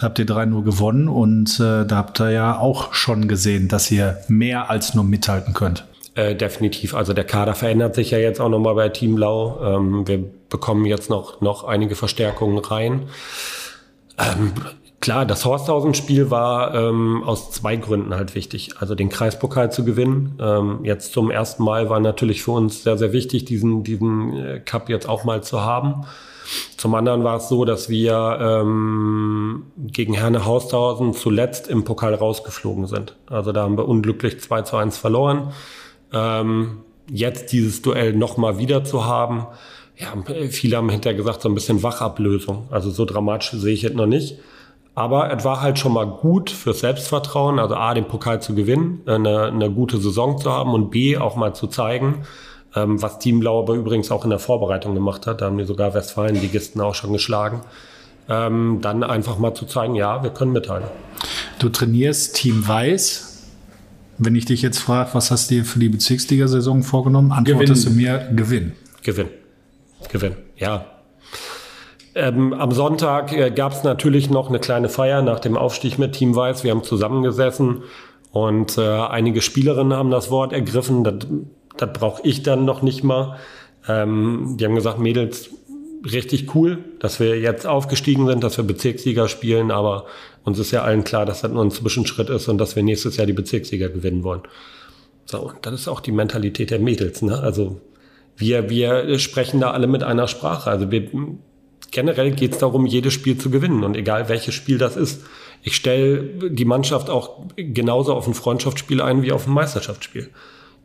[0.00, 3.90] Da habt ihr 3-0 gewonnen und äh, da habt ihr ja auch schon gesehen, dass
[3.90, 5.84] ihr mehr als nur mithalten könnt.
[6.16, 6.94] Äh, definitiv.
[6.94, 9.60] Also der Kader verändert sich ja jetzt auch nochmal bei Team Blau.
[9.62, 13.10] Ähm, wir bekommen jetzt noch, noch einige Verstärkungen rein.
[14.16, 14.52] Ähm,
[15.00, 18.70] klar, das Horsthausen-Spiel war ähm, aus zwei Gründen halt wichtig.
[18.78, 20.38] Also den Kreispokal zu gewinnen.
[20.40, 24.60] Ähm, jetzt zum ersten Mal war natürlich für uns sehr, sehr wichtig, diesen, diesen äh,
[24.60, 26.06] Cup jetzt auch mal zu haben.
[26.78, 32.86] Zum anderen war es so, dass wir ähm, gegen Herne Haushausen zuletzt im Pokal rausgeflogen
[32.86, 33.16] sind.
[33.26, 35.52] Also da haben wir unglücklich 2 zu 1 verloren.
[36.16, 36.78] Ähm,
[37.10, 39.46] jetzt dieses Duell nochmal wieder zu haben,
[39.96, 40.12] ja,
[40.50, 42.68] viele haben hinterher gesagt, so ein bisschen Wachablösung.
[42.70, 44.38] Also so dramatisch sehe ich es noch nicht.
[44.94, 49.02] Aber es war halt schon mal gut fürs Selbstvertrauen, also A, den Pokal zu gewinnen,
[49.06, 52.22] eine, eine gute Saison zu haben und B, auch mal zu zeigen,
[52.74, 55.40] ähm, was Team Blau aber übrigens auch in der Vorbereitung gemacht hat.
[55.40, 57.60] Da haben die sogar Westfalen-Ligisten auch schon geschlagen.
[58.28, 60.88] Ähm, dann einfach mal zu zeigen, ja, wir können mithalten.
[61.58, 63.25] Du trainierst Team Weiß,
[64.18, 67.96] wenn ich dich jetzt frage, was hast du dir für die Bezirksliga-Saison vorgenommen, antwortest Gewinn.
[67.96, 68.72] du mir Gewinn.
[69.02, 69.28] Gewinn.
[70.10, 70.84] Gewinn, ja.
[72.14, 76.14] Ähm, am Sonntag äh, gab es natürlich noch eine kleine Feier nach dem Aufstieg mit
[76.14, 76.64] Team Weiß.
[76.64, 77.82] Wir haben zusammengesessen
[78.32, 81.04] und äh, einige Spielerinnen haben das Wort ergriffen.
[81.04, 81.14] Das,
[81.76, 83.36] das brauche ich dann noch nicht mal.
[83.86, 85.50] Ähm, die haben gesagt, Mädels,
[86.12, 90.06] richtig cool, dass wir jetzt aufgestiegen sind, dass wir Bezirksliga spielen, aber
[90.44, 93.16] uns ist ja allen klar, dass das nur ein Zwischenschritt ist und dass wir nächstes
[93.16, 94.42] Jahr die Bezirksliga gewinnen wollen.
[95.26, 97.22] So, und das ist auch die Mentalität der Mädels.
[97.22, 97.38] Ne?
[97.38, 97.80] Also
[98.36, 100.70] wir, wir sprechen da alle mit einer Sprache.
[100.70, 101.10] Also wir,
[101.90, 105.24] generell geht es darum, jedes Spiel zu gewinnen und egal welches Spiel das ist.
[105.62, 110.30] Ich stelle die Mannschaft auch genauso auf ein Freundschaftsspiel ein wie auf ein Meisterschaftsspiel.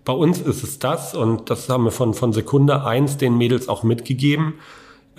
[0.03, 3.69] Bei uns ist es das und das haben wir von, von Sekunde eins den Mädels
[3.69, 4.55] auch mitgegeben.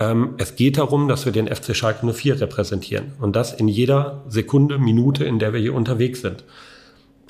[0.03, 3.13] Ähm, es geht darum, dass wir den FC Schalke 04 repräsentieren.
[3.21, 6.45] Und das in jeder Sekunde, Minute, in der wir hier unterwegs sind.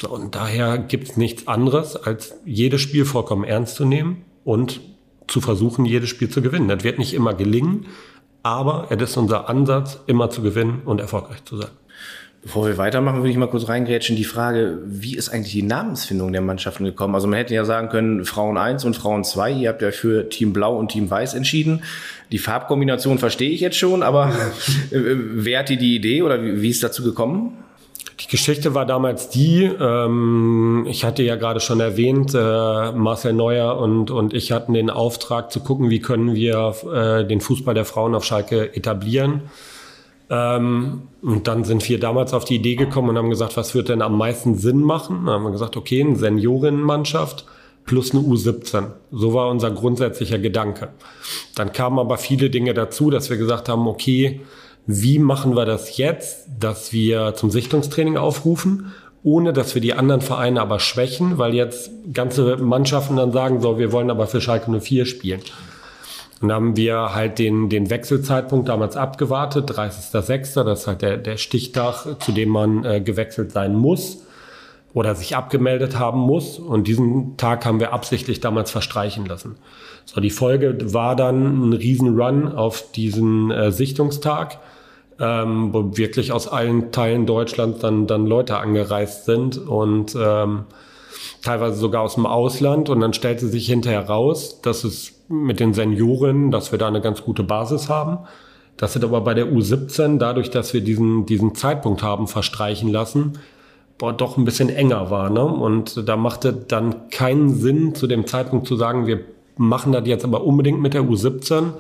[0.01, 4.81] So, und daher gibt es nichts anderes, als jedes Spiel vollkommen ernst zu nehmen und
[5.29, 6.69] zu versuchen, jedes Spiel zu gewinnen.
[6.69, 7.87] Das wird nicht immer gelingen,
[8.43, 11.71] aber es ist unser Ansatz, immer zu gewinnen und erfolgreich zu sein.
[12.43, 14.17] Bevor wir weitermachen, würde ich mal kurz reingrätschen.
[14.17, 17.15] Die Frage, wie ist eigentlich die Namensfindung der Mannschaften gekommen?
[17.15, 19.53] Also man hätte ja sagen können, Frauen 1 und Frauen 2.
[19.53, 21.85] Ihr habt ja für Team Blau und Team Weiß entschieden.
[22.33, 24.33] Die Farbkombination verstehe ich jetzt schon, aber
[24.91, 27.59] wer hat die, die Idee oder wie, wie ist dazu gekommen?
[28.19, 33.79] Die Geschichte war damals die, ähm, ich hatte ja gerade schon erwähnt, äh, Marcel Neuer
[33.79, 37.85] und, und ich hatten den Auftrag zu gucken, wie können wir äh, den Fußball der
[37.85, 39.43] Frauen auf Schalke etablieren.
[40.33, 43.91] Ähm, und dann sind wir damals auf die Idee gekommen und haben gesagt, was wird
[43.91, 45.27] denn am meisten Sinn machen?
[45.27, 47.45] Dann haben wir gesagt, okay, eine Seniorinnenmannschaft
[47.85, 48.87] plus eine U17.
[49.11, 50.89] So war unser grundsätzlicher Gedanke.
[51.55, 54.41] Dann kamen aber viele Dinge dazu, dass wir gesagt haben, okay,
[54.87, 58.93] wie machen wir das jetzt, dass wir zum Sichtungstraining aufrufen,
[59.23, 63.79] ohne dass wir die anderen Vereine aber schwächen, weil jetzt ganze Mannschaften dann sagen, so,
[63.79, 65.41] wir wollen aber für Schalke 04 spielen.
[66.43, 71.37] Und haben wir halt den, den Wechselzeitpunkt damals abgewartet, 30.06., das ist halt der, der
[71.37, 74.27] Stichtag, zu dem man äh, gewechselt sein muss
[74.93, 76.59] oder sich abgemeldet haben muss.
[76.59, 79.55] Und diesen Tag haben wir absichtlich damals verstreichen lassen.
[80.05, 84.59] So, die Folge war dann ein Riesenrun auf diesen äh, Sichtungstag,
[85.21, 90.65] ähm, wo wirklich aus allen Teilen Deutschlands dann, dann Leute angereist sind und ähm,
[91.43, 92.89] teilweise sogar aus dem Ausland.
[92.89, 97.01] Und dann stellte sich hinterher raus, dass es mit den Senioren, dass wir da eine
[97.01, 98.19] ganz gute Basis haben.
[98.77, 103.39] Das wird aber bei der U17, dadurch, dass wir diesen, diesen Zeitpunkt haben verstreichen lassen,
[103.99, 105.31] boah, doch ein bisschen enger war.
[105.31, 105.45] Ne?
[105.45, 109.21] Und da machte dann keinen Sinn, zu dem Zeitpunkt zu sagen, wir
[109.57, 111.75] machen das jetzt aber unbedingt mit der U17.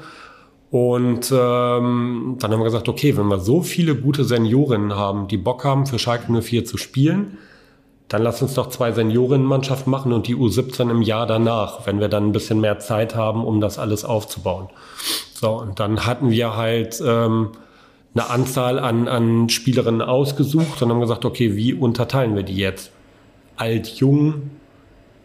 [0.70, 5.37] Und ähm, dann haben wir gesagt, okay, wenn wir so viele gute Seniorinnen haben, die
[5.37, 7.38] Bock haben, für Schalke 04 zu spielen,
[8.12, 12.09] dann lass uns doch zwei Seniorinnenmannschaften machen und die U17 im Jahr danach, wenn wir
[12.09, 14.68] dann ein bisschen mehr Zeit haben, um das alles aufzubauen.
[15.33, 17.53] So, und dann hatten wir halt ähm,
[18.14, 22.92] eine Anzahl an, an Spielerinnen ausgesucht und haben gesagt, okay, wie unterteilen wir die jetzt?
[23.57, 24.51] Alt, jung,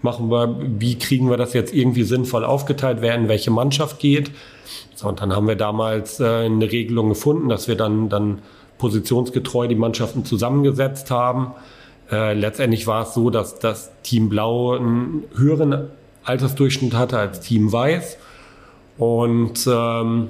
[0.01, 4.31] machen wir, wie kriegen wir das jetzt irgendwie sinnvoll aufgeteilt, wer in welche Mannschaft geht.
[4.95, 8.39] So, und dann haben wir damals äh, eine Regelung gefunden, dass wir dann, dann
[8.77, 11.51] positionsgetreu die Mannschaften zusammengesetzt haben
[12.11, 15.89] äh, letztendlich war es so, dass das Team Blau einen höheren
[16.23, 18.17] Altersdurchschnitt hatte als Team Weiß.
[18.97, 20.29] Und ähm,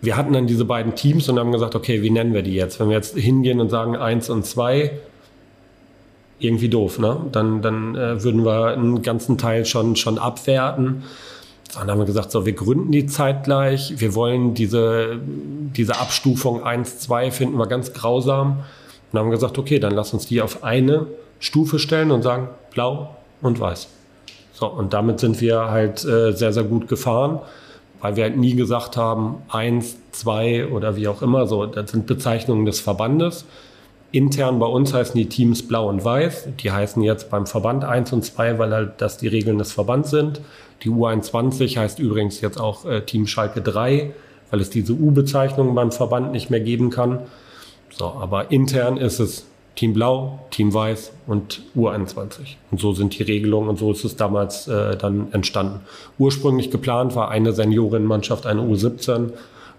[0.00, 2.78] wir hatten dann diese beiden Teams und haben gesagt, okay, wie nennen wir die jetzt?
[2.78, 4.92] Wenn wir jetzt hingehen und sagen eins und zwei,
[6.38, 7.20] irgendwie doof, ne?
[7.32, 11.02] Dann, dann äh, würden wir einen ganzen Teil schon, schon abwerten.
[11.74, 13.94] Dann haben wir gesagt, so, wir gründen die zeitgleich.
[13.96, 15.18] Wir wollen diese,
[15.76, 18.60] diese Abstufung 1, 2 finden wir ganz grausam.
[19.12, 21.06] Und haben gesagt, okay, dann lass uns die auf eine
[21.40, 23.88] Stufe stellen und sagen blau und weiß.
[24.52, 27.38] So, und damit sind wir halt äh, sehr, sehr gut gefahren,
[28.00, 31.46] weil wir halt nie gesagt haben, eins, zwei oder wie auch immer.
[31.46, 33.44] So, das sind Bezeichnungen des Verbandes.
[34.10, 36.48] Intern bei uns heißen die Teams blau und weiß.
[36.60, 40.10] Die heißen jetzt beim Verband eins und zwei, weil halt das die Regeln des Verbands
[40.10, 40.40] sind.
[40.82, 44.12] Die U21 heißt übrigens jetzt auch äh, Team Schalke 3,
[44.50, 47.20] weil es diese U-Bezeichnung beim Verband nicht mehr geben kann.
[47.98, 52.56] So, aber intern ist es Team Blau, Team Weiß und U21.
[52.70, 55.80] Und so sind die Regelungen und so ist es damals äh, dann entstanden.
[56.18, 59.30] Ursprünglich geplant war eine Seniorinnenmannschaft, eine U17.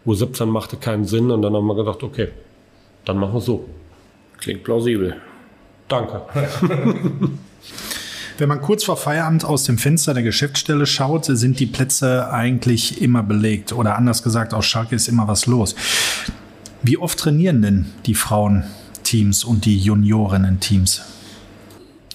[0.06, 2.30] U17 machte keinen Sinn und dann haben wir gedacht, okay,
[3.06, 3.66] dann machen wir es so.
[4.38, 5.18] Klingt plausibel.
[5.90, 6.22] Danke.
[8.38, 13.02] Wenn man kurz vor Feierabend aus dem Fenster der Geschäftsstelle schaut, sind die Plätze eigentlich
[13.02, 13.74] immer belegt.
[13.74, 15.76] Oder anders gesagt, aus Schalke ist immer was los.
[16.82, 21.02] Wie oft trainieren denn die Frauenteams und die Juniorinnen-Teams?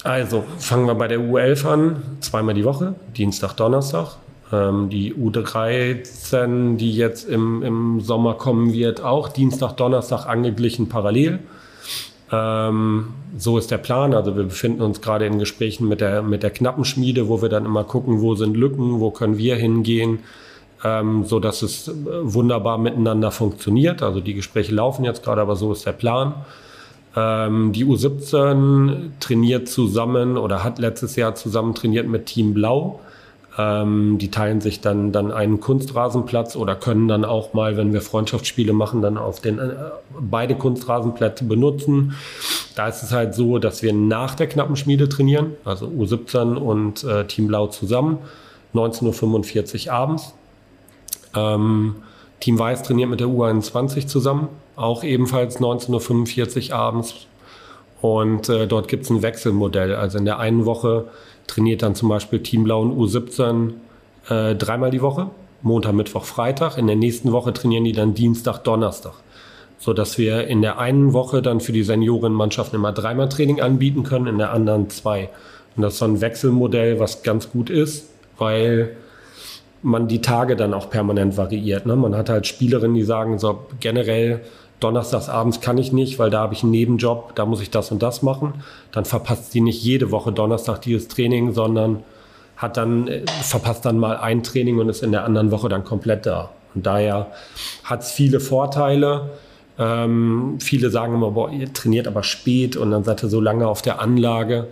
[0.03, 4.17] Also fangen wir bei der U11 an, zweimal die Woche, Dienstag, Donnerstag.
[4.51, 11.39] Ähm, die U13, die jetzt im, im Sommer kommen wird, auch Dienstag, Donnerstag angeglichen parallel.
[12.31, 14.13] Ähm, so ist der Plan.
[14.13, 17.65] Also wir befinden uns gerade in Gesprächen mit der, mit der Knappenschmiede, wo wir dann
[17.65, 20.19] immer gucken, wo sind Lücken, wo können wir hingehen
[20.85, 24.03] ähm, so dass es äh, wunderbar miteinander funktioniert.
[24.03, 26.35] Also die Gespräche laufen jetzt gerade, aber so ist der Plan.
[27.15, 32.99] Ähm, die U17 trainiert zusammen oder hat letztes Jahr zusammen trainiert mit Team Blau.
[33.57, 38.01] Ähm, die teilen sich dann, dann einen Kunstrasenplatz oder können dann auch mal, wenn wir
[38.01, 39.73] Freundschaftsspiele machen, dann auf den äh,
[40.19, 42.15] beide Kunstrasenplätze benutzen.
[42.75, 47.05] Da ist es halt so, dass wir nach der knappen Schmiede trainieren, also U17 und
[47.05, 48.19] äh, Team Blau zusammen,
[48.73, 50.35] 19.45 Uhr abends.
[51.35, 51.95] Ähm,
[52.39, 57.27] Team Weiß trainiert mit der U21 zusammen, auch ebenfalls 19.45 Uhr abends.
[58.01, 59.95] Und äh, dort gibt es ein Wechselmodell.
[59.95, 61.05] Also in der einen Woche
[61.47, 63.71] trainiert dann zum Beispiel Team Blau und U17
[64.29, 65.29] äh, dreimal die Woche,
[65.61, 66.77] Montag, Mittwoch, Freitag.
[66.77, 69.13] In der nächsten Woche trainieren die dann Dienstag, Donnerstag.
[69.77, 74.03] so dass wir in der einen Woche dann für die Seniorenmannschaften immer dreimal Training anbieten
[74.03, 75.29] können, in der anderen zwei.
[75.75, 78.95] Und das ist so ein Wechselmodell, was ganz gut ist, weil
[79.85, 81.85] man die Tage dann auch permanent variiert.
[81.85, 81.95] Ne?
[81.95, 84.41] Man hat halt Spielerinnen, die sagen, so generell
[84.79, 87.91] donnerstags abends kann ich nicht, weil da habe ich einen Nebenjob, da muss ich das
[87.91, 88.55] und das machen.
[88.91, 92.03] Dann verpasst sie nicht jede Woche Donnerstag dieses Training, sondern
[92.57, 95.83] hat dann, äh, verpasst dann mal ein Training und ist in der anderen Woche dann
[95.83, 96.49] komplett da.
[96.73, 97.27] Und daher
[97.83, 99.29] hat es viele Vorteile.
[99.77, 103.67] Ähm, viele sagen immer, boah, ihr trainiert aber spät und dann seid ihr so lange
[103.67, 104.67] auf der Anlage.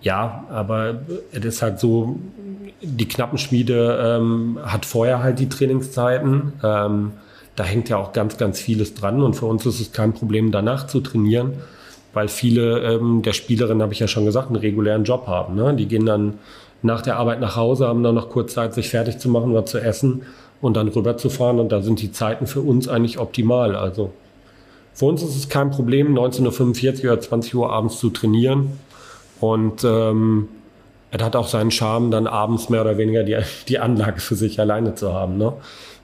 [0.00, 1.00] Ja, aber
[1.32, 2.18] es ist halt so,
[2.80, 6.52] die Knappenschmiede ähm, hat vorher halt die Trainingszeiten.
[6.62, 7.12] Ähm,
[7.56, 10.52] da hängt ja auch ganz, ganz vieles dran und für uns ist es kein Problem,
[10.52, 11.54] danach zu trainieren,
[12.12, 15.56] weil viele ähm, der Spielerinnen, habe ich ja schon gesagt, einen regulären Job haben.
[15.56, 15.74] Ne?
[15.74, 16.38] Die gehen dann
[16.82, 19.70] nach der Arbeit nach Hause, haben dann noch kurz Zeit, sich fertig zu machen, was
[19.70, 20.22] zu essen
[20.60, 23.74] und dann rüberzufahren und da sind die Zeiten für uns eigentlich optimal.
[23.74, 24.12] Also
[24.94, 28.78] für uns ist es kein Problem, 19.45 Uhr oder 20 Uhr abends zu trainieren
[29.40, 30.48] und ähm,
[31.10, 34.60] es hat auch seinen Charme, dann abends mehr oder weniger die, die Anlage für sich
[34.60, 35.38] alleine zu haben.
[35.38, 35.52] Ne?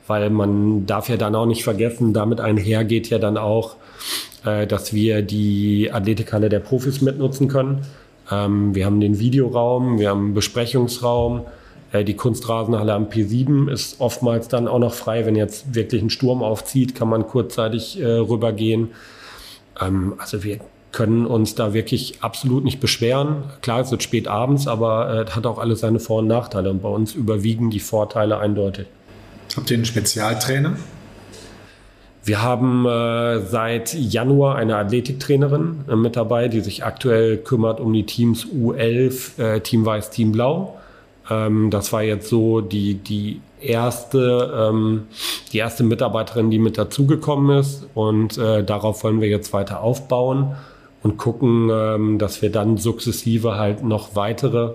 [0.06, 3.76] Weil man darf ja dann auch nicht vergessen, damit einhergeht ja dann auch,
[4.44, 7.86] äh, dass wir die Athletikhalle der Profis mitnutzen können.
[8.30, 11.42] Ähm, wir haben den Videoraum, wir haben einen Besprechungsraum.
[11.92, 15.26] Äh, die Kunstrasenhalle am P7 ist oftmals dann auch noch frei.
[15.26, 18.90] Wenn jetzt wirklich ein Sturm aufzieht, kann man kurzzeitig äh, rübergehen.
[19.80, 20.60] Ähm, also wir
[20.94, 23.42] können uns da wirklich absolut nicht beschweren.
[23.62, 26.70] Klar, es wird spät abends, aber äh, hat auch alles seine Vor- und Nachteile.
[26.70, 28.86] Und bei uns überwiegen die Vorteile eindeutig.
[29.56, 30.76] Habt ihr einen Spezialtrainer?
[32.24, 37.92] Wir haben äh, seit Januar eine Athletiktrainerin äh, mit dabei, die sich aktuell kümmert um
[37.92, 40.78] die Teams U11, äh, Team Weiß, Team Blau.
[41.28, 45.08] Ähm, das war jetzt so die, die erste, ähm,
[45.52, 47.88] die erste Mitarbeiterin, die mit dazugekommen ist.
[47.94, 50.54] Und äh, darauf wollen wir jetzt weiter aufbauen
[51.04, 54.70] und gucken, ähm, dass wir dann sukzessive halt noch weitere,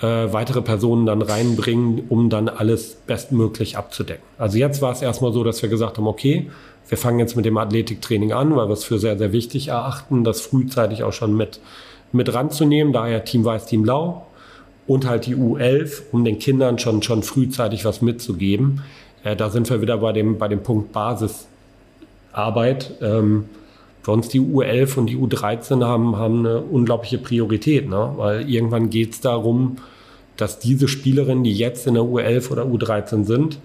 [0.00, 4.22] äh, weitere Personen dann reinbringen, um dann alles bestmöglich abzudecken.
[4.38, 6.48] Also jetzt war es erstmal so, dass wir gesagt haben, okay,
[6.88, 10.22] wir fangen jetzt mit dem Athletiktraining an, weil wir es für sehr, sehr wichtig erachten,
[10.22, 11.58] das frühzeitig auch schon mit,
[12.12, 12.92] mit ranzunehmen.
[12.92, 14.26] Daher Team Weiß, Team Blau
[14.86, 18.84] und halt die U11, um den Kindern schon, schon frühzeitig was mitzugeben.
[19.24, 22.92] Äh, da sind wir wieder bei dem, bei dem Punkt Basisarbeit.
[23.00, 23.46] Ähm,
[24.10, 28.12] uns die U11 und die U13 haben, haben eine unglaubliche Priorität, ne?
[28.16, 29.76] weil irgendwann geht es darum,
[30.36, 33.58] dass diese Spielerinnen, die jetzt in der U11 oder U13 sind,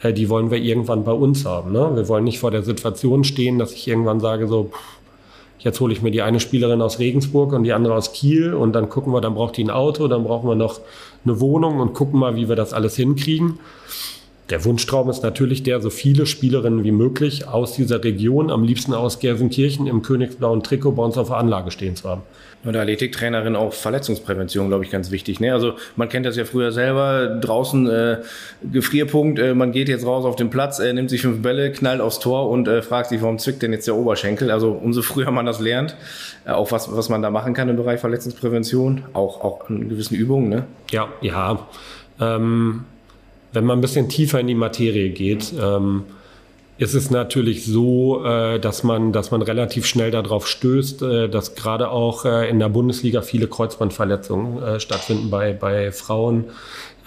[0.00, 1.72] äh, die wollen wir irgendwann bei uns haben.
[1.72, 1.90] Ne?
[1.94, 5.00] Wir wollen nicht vor der Situation stehen, dass ich irgendwann sage, so, pff,
[5.58, 8.72] jetzt hole ich mir die eine Spielerin aus Regensburg und die andere aus Kiel und
[8.72, 10.80] dann gucken wir, dann braucht die ein Auto, dann brauchen wir noch
[11.24, 13.58] eine Wohnung und gucken mal, wie wir das alles hinkriegen.
[14.50, 18.94] Der Wunschtraum ist natürlich der, so viele Spielerinnen wie möglich aus dieser Region, am liebsten
[18.94, 22.22] aus Gelsenkirchen im königsblauen Trikot bei uns auf der Anlage stehen zu haben.
[22.64, 25.38] Und der Athletiktrainerin auch Verletzungsprävention, glaube ich, ganz wichtig.
[25.38, 25.52] Ne?
[25.52, 28.18] Also man kennt das ja früher selber, draußen äh,
[28.70, 32.00] Gefrierpunkt, äh, man geht jetzt raus auf den Platz, äh, nimmt sich fünf Bälle, knallt
[32.00, 34.50] aufs Tor und äh, fragt sich, warum zwickt denn jetzt der Oberschenkel?
[34.50, 35.96] Also umso früher man das lernt,
[36.44, 40.16] äh, auch was, was man da machen kann im Bereich Verletzungsprävention, auch, auch an gewissen
[40.16, 40.48] Übungen.
[40.48, 40.64] Ne?
[40.90, 41.68] Ja, ja.
[42.20, 42.84] Ähm
[43.52, 46.04] wenn man ein bisschen tiefer in die Materie geht, ähm,
[46.78, 51.54] ist es natürlich so, äh, dass man, dass man relativ schnell darauf stößt, äh, dass
[51.54, 56.44] gerade auch äh, in der Bundesliga viele Kreuzbandverletzungen äh, stattfinden bei, bei Frauen.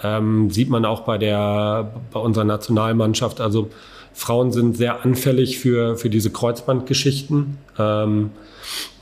[0.02, 3.40] Ähm, sieht man auch bei der, bei unserer Nationalmannschaft.
[3.40, 3.68] Also
[4.12, 7.58] Frauen sind sehr anfällig für, für diese Kreuzbandgeschichten.
[7.76, 8.30] Ähm,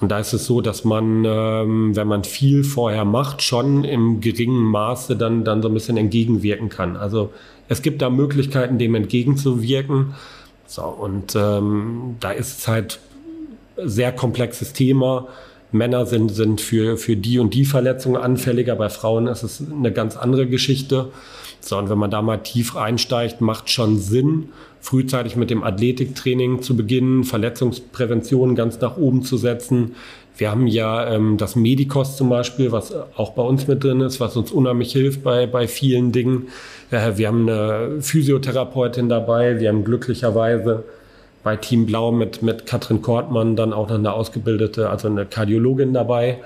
[0.00, 4.20] und da ist es so, dass man, ähm, wenn man viel vorher macht, schon im
[4.20, 6.96] geringen Maße dann, dann so ein bisschen entgegenwirken kann.
[6.96, 7.30] Also
[7.68, 10.14] es gibt da Möglichkeiten, dem entgegenzuwirken.
[10.66, 13.00] So, und ähm, da ist es halt
[13.76, 15.28] sehr komplexes Thema.
[15.70, 18.76] Männer sind, sind für, für die und die Verletzungen anfälliger.
[18.76, 21.10] Bei Frauen ist es eine ganz andere Geschichte.
[21.64, 24.48] So, und wenn man da mal tief einsteigt, macht schon Sinn,
[24.80, 29.94] frühzeitig mit dem Athletiktraining zu beginnen, Verletzungsprävention ganz nach oben zu setzen.
[30.36, 34.18] Wir haben ja ähm, das Medikos zum Beispiel, was auch bei uns mit drin ist,
[34.18, 36.48] was uns unheimlich hilft bei, bei vielen Dingen.
[36.90, 39.60] Äh, wir haben eine Physiotherapeutin dabei.
[39.60, 40.82] Wir haben glücklicherweise
[41.42, 45.92] bei Team Blau mit, mit Katrin Kortmann dann auch noch eine ausgebildete, also eine Kardiologin
[45.92, 46.38] dabei.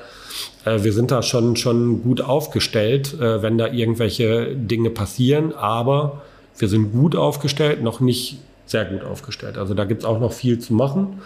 [0.64, 5.54] Äh, wir sind da schon, schon gut aufgestellt, äh, wenn da irgendwelche Dinge passieren.
[5.54, 6.22] Aber
[6.58, 9.58] wir sind gut aufgestellt, noch nicht sehr gut aufgestellt.
[9.58, 11.20] Also da gibt es auch noch viel zu machen,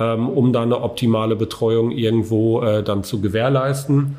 [0.00, 4.16] ähm, um da eine optimale Betreuung irgendwo äh, dann zu gewährleisten.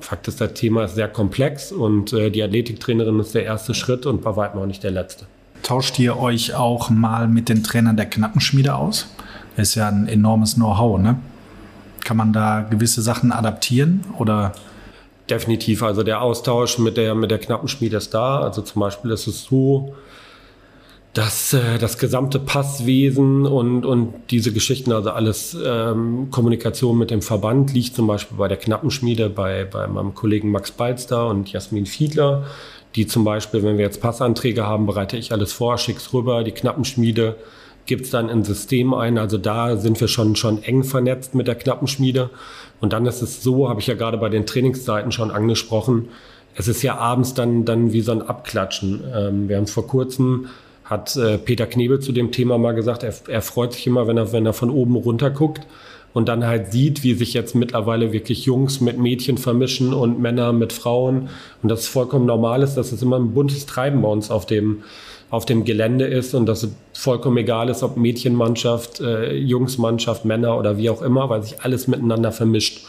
[0.00, 4.22] Fakt ist, das Thema ist sehr komplex und die Athletiktrainerin ist der erste Schritt und
[4.22, 5.26] bei weitem auch nicht der letzte.
[5.62, 9.08] Tauscht ihr euch auch mal mit den Trainern der Knappenschmiede aus?
[9.56, 11.18] Ist ja ein enormes Know-how, ne?
[12.04, 14.52] Kann man da gewisse Sachen adaptieren oder?
[15.28, 15.82] Definitiv.
[15.82, 18.40] Also der Austausch mit der, mit der Knappenschmiede ist da.
[18.40, 19.94] Also zum Beispiel ist es so,
[21.12, 27.22] dass äh, das gesamte Passwesen und, und diese Geschichten, also alles ähm, Kommunikation mit dem
[27.22, 31.86] Verband, liegt zum Beispiel bei der Knappenschmiede, bei, bei meinem Kollegen Max Balster und Jasmin
[31.86, 32.44] Fiedler,
[32.98, 36.50] die zum Beispiel, wenn wir jetzt Passanträge haben, bereite ich alles vor, schick's rüber, die
[36.50, 37.36] Knappenschmiede
[37.86, 39.18] gibt es dann ein System ein.
[39.18, 42.28] Also da sind wir schon, schon eng vernetzt mit der Knappenschmiede.
[42.80, 46.08] Und dann ist es so, habe ich ja gerade bei den Trainingszeiten schon angesprochen,
[46.56, 49.04] es ist ja abends dann, dann wie so ein Abklatschen.
[49.14, 50.48] Ähm, wir haben vor kurzem,
[50.82, 54.16] hat äh, Peter Knebel zu dem Thema mal gesagt, er, er freut sich immer, wenn
[54.16, 55.60] er, wenn er von oben runter guckt
[56.18, 60.52] und dann halt sieht, wie sich jetzt mittlerweile wirklich Jungs mit Mädchen vermischen und Männer
[60.52, 61.28] mit Frauen.
[61.62, 64.82] Und das vollkommen normal ist, dass es immer ein buntes Treiben bei uns auf dem,
[65.30, 70.58] auf dem Gelände ist und dass es vollkommen egal ist, ob Mädchenmannschaft, äh, Jungsmannschaft, Männer
[70.58, 72.84] oder wie auch immer, weil sich alles miteinander vermischt.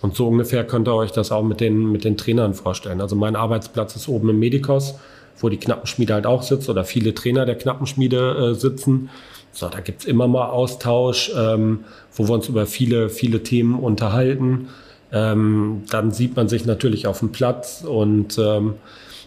[0.00, 3.00] Und so ungefähr könnt ihr euch das auch mit den, mit den Trainern vorstellen.
[3.00, 4.94] Also mein Arbeitsplatz ist oben im Medikos,
[5.40, 9.10] wo die Knappenschmiede halt auch sitzt oder viele Trainer der Knappenschmiede äh, sitzen.
[9.52, 11.80] So, da gibt's immer mal Austausch, ähm,
[12.14, 14.68] wo wir uns über viele, viele Themen unterhalten.
[15.12, 18.74] Ähm, dann sieht man sich natürlich auf dem Platz und ähm,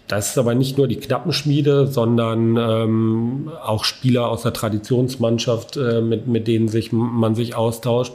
[0.08, 6.02] das ist aber nicht nur die Knappenschmiede, sondern ähm, auch Spieler aus der Traditionsmannschaft, äh,
[6.02, 8.14] mit, mit denen sich, man sich austauscht.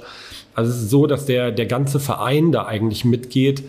[0.55, 3.65] Also es ist so, dass der, der ganze Verein da eigentlich mitgeht.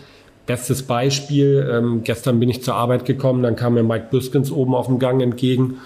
[0.46, 4.74] Bestes Beispiel, ähm, gestern bin ich zur Arbeit gekommen, dann kam mir Mike Büskens oben
[4.74, 5.78] auf dem Gang entgegen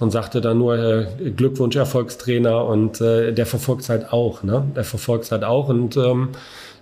[0.00, 1.06] und sagte dann nur äh,
[1.36, 4.64] Glückwunsch Erfolgstrainer und äh, der verfolgt es halt auch, ne?
[4.76, 6.30] Der verfolgt es halt auch und ähm,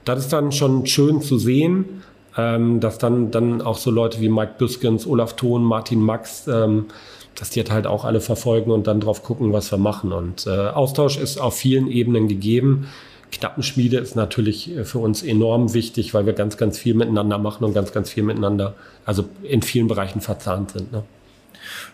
[0.04, 2.02] das ist dann schon schön zu sehen
[2.36, 6.86] ähm, dass dann, dann auch so Leute wie Mike Büskens, Olaf Thon, Martin Max, ähm,
[7.34, 10.12] dass die halt auch alle verfolgen und dann drauf gucken, was wir machen.
[10.12, 12.88] Und äh, Austausch ist auf vielen Ebenen gegeben.
[13.32, 17.64] Knappenschmiede ist natürlich äh, für uns enorm wichtig, weil wir ganz, ganz viel miteinander machen
[17.64, 18.74] und ganz, ganz viel miteinander,
[19.04, 20.92] also in vielen Bereichen verzahnt sind.
[20.92, 21.02] Ne?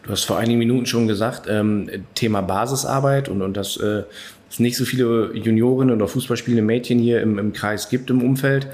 [0.07, 4.04] Du hast vor einigen Minuten schon gesagt, ähm, Thema Basisarbeit und, und dass äh,
[4.48, 8.68] es nicht so viele Juniorinnen oder Fußballspielende Mädchen hier im, im Kreis gibt im Umfeld.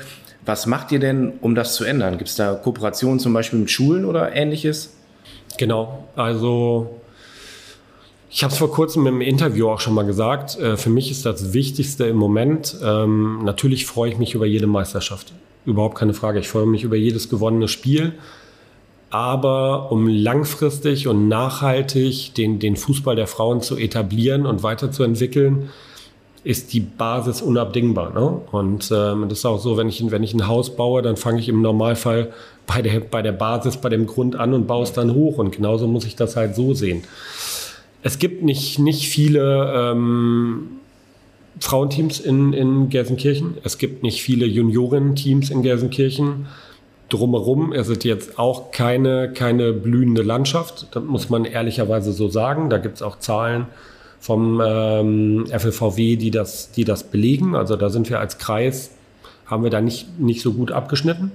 [0.45, 2.18] Was macht ihr denn, um das zu ändern?
[2.18, 4.95] Gibt es da Kooperationen zum Beispiel mit Schulen oder ähnliches?
[5.57, 7.01] Genau, also
[8.28, 10.59] ich habe es vor kurzem im Interview auch schon mal gesagt.
[10.59, 14.66] Äh, für mich ist das Wichtigste im Moment, ähm, natürlich freue ich mich über jede
[14.66, 15.33] Meisterschaft.
[15.64, 16.41] Überhaupt keine Frage.
[16.41, 18.14] Ich freue mich über jedes gewonnene Spiel.
[19.13, 25.69] Aber um langfristig und nachhaltig den, den Fußball der Frauen zu etablieren und weiterzuentwickeln,
[26.45, 28.15] ist die Basis unabdingbar.
[28.15, 28.41] Ne?
[28.51, 31.41] Und ähm, das ist auch so, wenn ich, wenn ich ein Haus baue, dann fange
[31.41, 32.33] ich im Normalfall
[32.67, 35.37] bei der, bei der Basis, bei dem Grund an und baue es dann hoch.
[35.37, 37.05] Und genauso muss ich das halt so sehen.
[38.03, 40.69] Es gibt nicht, nicht viele ähm,
[41.61, 43.59] Frauenteams in, in Gelsenkirchen.
[43.63, 46.47] Es gibt nicht viele Juniorenteams in Gelsenkirchen.
[47.13, 50.87] Drumherum ist es jetzt auch keine, keine blühende Landschaft.
[50.93, 52.71] Das muss man ehrlicherweise so sagen.
[52.71, 53.67] Da gibt es auch Zahlen,
[54.23, 57.57] vom ähm, FLVW, die das, die das belegen.
[57.57, 58.93] Also da sind wir als Kreis,
[59.47, 61.33] haben wir da nicht, nicht so gut abgeschnitten.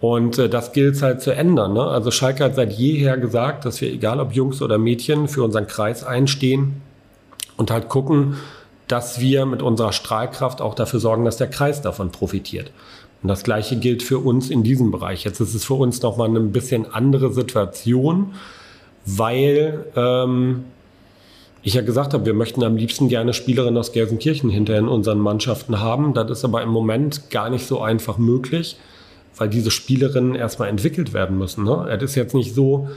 [0.00, 1.72] Und äh, das gilt halt zu ändern.
[1.72, 1.82] Ne?
[1.82, 5.66] Also Schalke hat seit jeher gesagt, dass wir, egal ob Jungs oder Mädchen, für unseren
[5.66, 6.82] Kreis einstehen
[7.56, 8.36] und halt gucken,
[8.86, 12.70] dass wir mit unserer Strahlkraft auch dafür sorgen, dass der Kreis davon profitiert.
[13.24, 15.24] Und das Gleiche gilt für uns in diesem Bereich.
[15.24, 18.34] Jetzt ist es für uns nochmal eine ein bisschen andere Situation,
[19.06, 20.64] weil ähm,
[21.62, 25.20] ich ja gesagt habe, wir möchten am liebsten gerne Spielerinnen aus Gelsenkirchen hinter in unseren
[25.20, 26.12] Mannschaften haben.
[26.12, 28.76] Das ist aber im Moment gar nicht so einfach möglich,
[29.38, 31.64] weil diese Spielerinnen erstmal entwickelt werden müssen.
[31.64, 31.88] Ne?
[31.88, 32.90] Es ist jetzt nicht so,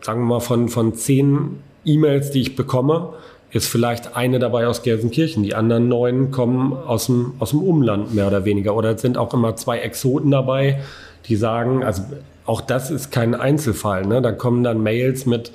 [0.00, 3.14] sagen wir mal, von, von zehn E-Mails, die ich bekomme,
[3.50, 5.42] ist vielleicht eine dabei aus Gelsenkirchen.
[5.42, 8.74] Die anderen neun kommen aus dem, aus dem Umland mehr oder weniger.
[8.74, 10.80] Oder es sind auch immer zwei Exoten dabei,
[11.26, 12.02] die sagen, also
[12.44, 14.06] auch das ist kein Einzelfall.
[14.06, 14.22] Ne?
[14.22, 15.52] Da kommen dann Mails mit,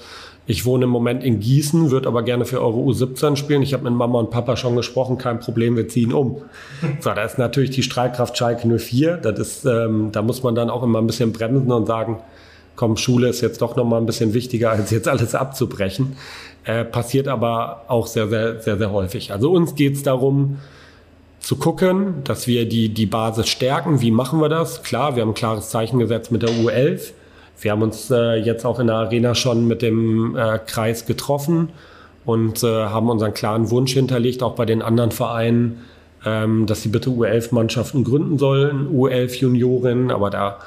[0.48, 3.62] ich wohne im Moment in Gießen, würde aber gerne für eure U17 spielen.
[3.62, 6.42] Ich habe mit Mama und Papa schon gesprochen, kein Problem, wir ziehen um.
[7.00, 9.18] So, da ist natürlich die Strahlkraft Schalke 04.
[9.18, 12.18] Das ist, ähm, da muss man dann auch immer ein bisschen bremsen und sagen,
[12.76, 16.15] komm, Schule ist jetzt doch noch mal ein bisschen wichtiger, als jetzt alles abzubrechen.
[16.63, 19.32] Äh, passiert aber auch sehr, sehr, sehr, sehr häufig.
[19.32, 20.57] Also uns geht es darum,
[21.39, 24.01] zu gucken, dass wir die, die Basis stärken.
[24.01, 24.84] Wie machen wir das?
[24.84, 27.13] Klar, wir haben ein klares Zeichen gesetzt mit der U11.
[27.59, 31.69] Wir haben uns äh, jetzt auch in der Arena schon mit dem äh, Kreis getroffen
[32.26, 35.80] und äh, haben unseren klaren Wunsch hinterlegt, auch bei den anderen Vereinen,
[36.26, 40.59] ähm, dass sie bitte U11-Mannschaften gründen sollen, U11 Junioren, aber da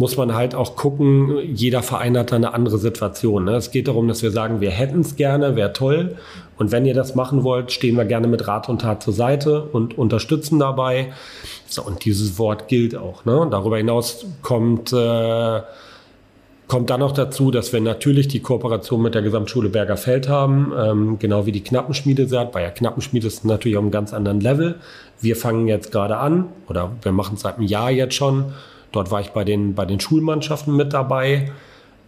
[0.00, 3.44] muss man halt auch gucken, jeder Verein hat da eine andere Situation.
[3.44, 3.56] Ne?
[3.56, 6.16] Es geht darum, dass wir sagen, wir hätten es gerne, wäre toll.
[6.56, 9.62] Und wenn ihr das machen wollt, stehen wir gerne mit Rat und Tat zur Seite
[9.62, 11.12] und unterstützen dabei.
[11.66, 13.26] So, und dieses Wort gilt auch.
[13.26, 13.46] Ne?
[13.50, 15.60] Darüber hinaus kommt, äh,
[16.66, 21.18] kommt dann noch dazu, dass wir natürlich die Kooperation mit der Gesamtschule Bergerfeld haben, ähm,
[21.18, 22.52] genau wie die Knappenschmiede sagt.
[22.52, 24.76] Bei der Knappenschmiede ist es natürlich auf einem ganz anderen Level.
[25.20, 28.54] Wir fangen jetzt gerade an, oder wir machen es seit einem Jahr jetzt schon,
[28.92, 31.50] Dort war ich bei den, bei den Schulmannschaften mit dabei.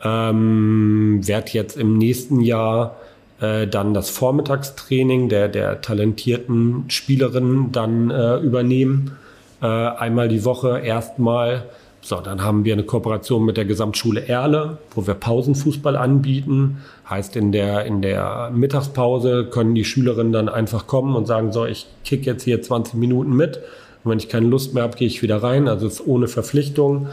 [0.03, 2.97] Ähm, werde jetzt im nächsten Jahr
[3.41, 9.17] äh, dann das Vormittagstraining der, der talentierten Spielerinnen dann äh, übernehmen.
[9.61, 11.65] Äh, einmal die Woche erstmal.
[12.05, 16.79] So, dann haben wir eine Kooperation mit der Gesamtschule Erle, wo wir Pausenfußball anbieten.
[17.09, 21.65] Heißt, in der, in der Mittagspause können die Schülerinnen dann einfach kommen und sagen, so,
[21.65, 23.61] ich kick jetzt hier 20 Minuten mit.
[24.05, 25.69] Und wenn ich keine Lust mehr habe, gehe ich wieder rein.
[25.69, 27.09] Also ohne Verpflichtung.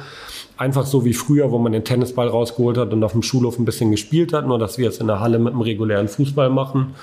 [0.58, 3.66] Einfach so wie früher, wo man den Tennisball rausgeholt hat und auf dem Schulhof ein
[3.66, 6.96] bisschen gespielt hat, nur dass wir es in der Halle mit einem regulären Fußball machen.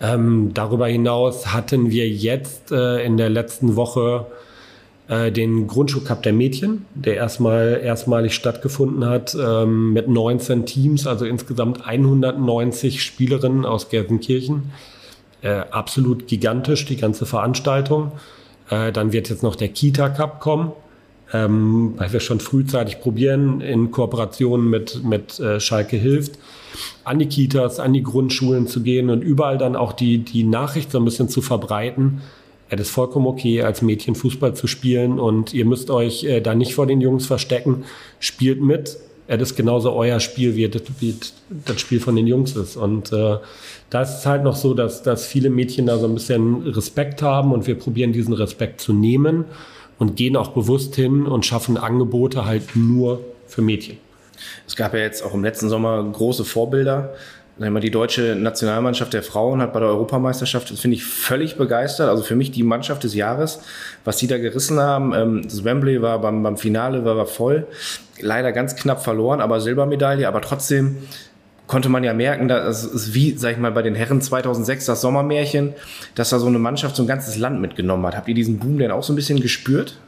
[0.00, 4.26] Ähm, darüber hinaus hatten wir jetzt äh, in der letzten Woche
[5.08, 11.24] äh, den Grundschulcup der Mädchen, der erstmal erstmalig stattgefunden hat ähm, mit 19 Teams, also
[11.24, 14.70] insgesamt 190 Spielerinnen aus Gelsenkirchen.
[15.40, 18.12] Äh, absolut gigantisch, die ganze Veranstaltung.
[18.70, 20.72] Äh, dann wird jetzt noch der Kita Cup kommen,
[21.32, 26.38] ähm, weil wir schon frühzeitig probieren, in Kooperation mit, mit äh, Schalke hilft,
[27.04, 30.92] an die Kitas, an die Grundschulen zu gehen und überall dann auch die, die Nachricht
[30.92, 32.20] so ein bisschen zu verbreiten.
[32.70, 36.54] Es ist vollkommen okay, als Mädchen Fußball zu spielen und ihr müsst euch äh, da
[36.54, 37.84] nicht vor den Jungs verstecken.
[38.20, 38.98] Spielt mit.
[39.28, 40.70] Es ist genauso euer Spiel, wie,
[41.00, 41.14] wie
[41.66, 42.76] das Spiel von den Jungs ist.
[42.76, 43.36] Und äh,
[43.90, 47.20] da ist es halt noch so, dass, dass viele Mädchen da so ein bisschen Respekt
[47.20, 49.44] haben und wir probieren diesen Respekt zu nehmen
[49.98, 53.98] und gehen auch bewusst hin und schaffen Angebote halt nur für Mädchen.
[54.66, 57.14] Es gab ja jetzt auch im letzten Sommer große Vorbilder.
[57.60, 62.08] Die deutsche Nationalmannschaft der Frauen hat bei der Europameisterschaft, das finde ich völlig begeistert.
[62.08, 63.60] Also für mich die Mannschaft des Jahres,
[64.04, 65.12] was die da gerissen haben.
[65.12, 67.66] Ähm, das Wembley war beim, beim Finale war, war voll.
[68.20, 70.28] Leider ganz knapp verloren, aber Silbermedaille.
[70.28, 70.98] Aber trotzdem
[71.66, 75.00] konnte man ja merken, das ist wie, sag ich mal, bei den Herren 2006 das
[75.00, 75.74] Sommermärchen,
[76.14, 78.16] dass da so eine Mannschaft so ein ganzes Land mitgenommen hat.
[78.16, 79.98] Habt ihr diesen Boom denn auch so ein bisschen gespürt?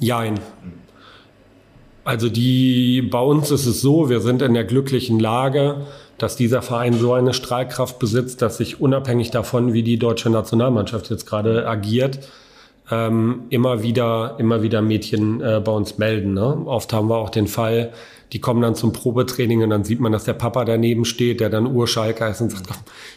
[0.00, 0.40] Jein.
[2.04, 5.86] Also die, bei uns ist es so, wir sind in der glücklichen Lage,
[6.18, 11.10] dass dieser Verein so eine Strahlkraft besitzt, dass sich unabhängig davon, wie die deutsche Nationalmannschaft
[11.10, 12.20] jetzt gerade agiert,
[12.90, 16.34] ähm, immer wieder, immer wieder Mädchen äh, bei uns melden.
[16.34, 16.62] Ne?
[16.66, 17.92] Oft haben wir auch den Fall,
[18.32, 21.48] die kommen dann zum Probetraining und dann sieht man, dass der Papa daneben steht, der
[21.48, 22.68] dann Urschalker ist und sagt,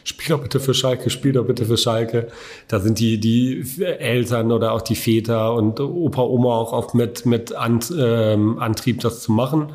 [0.04, 2.28] spiel doch bitte für Schalke, spiel doch bitte für Schalke.
[2.68, 7.26] Da sind die, die Eltern oder auch die Väter und Opa, Oma auch oft mit,
[7.26, 9.72] mit Ant, ähm, Antrieb, das zu machen.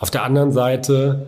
[0.00, 1.26] Auf der anderen Seite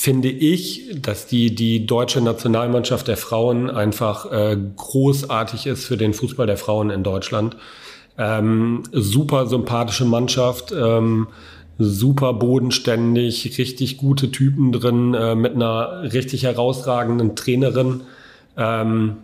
[0.00, 6.14] finde ich, dass die, die deutsche Nationalmannschaft der Frauen einfach äh, großartig ist für den
[6.14, 7.58] Fußball der Frauen in Deutschland.
[8.16, 10.72] Ähm, super sympathische Mannschaft.
[10.72, 11.28] Ähm,
[11.76, 18.00] super bodenständig, richtig gute Typen drin, äh, mit einer richtig herausragenden Trainerin.
[18.56, 19.18] Ähm,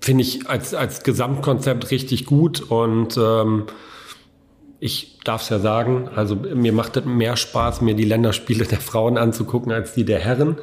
[0.00, 3.64] Finde ich als, als Gesamtkonzept richtig gut und ähm,
[4.80, 8.80] ich darf es ja sagen, also mir macht es mehr Spaß, mir die Länderspiele der
[8.80, 10.56] Frauen anzugucken, als die der Herren.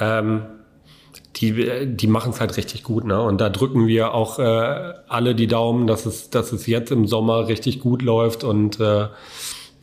[0.00, 0.42] Ähm,
[1.36, 3.20] die, die machen es halt richtig gut, ne?
[3.20, 7.06] Und da drücken wir auch äh, alle die Daumen, dass es, dass es jetzt im
[7.06, 9.06] Sommer richtig gut läuft und äh,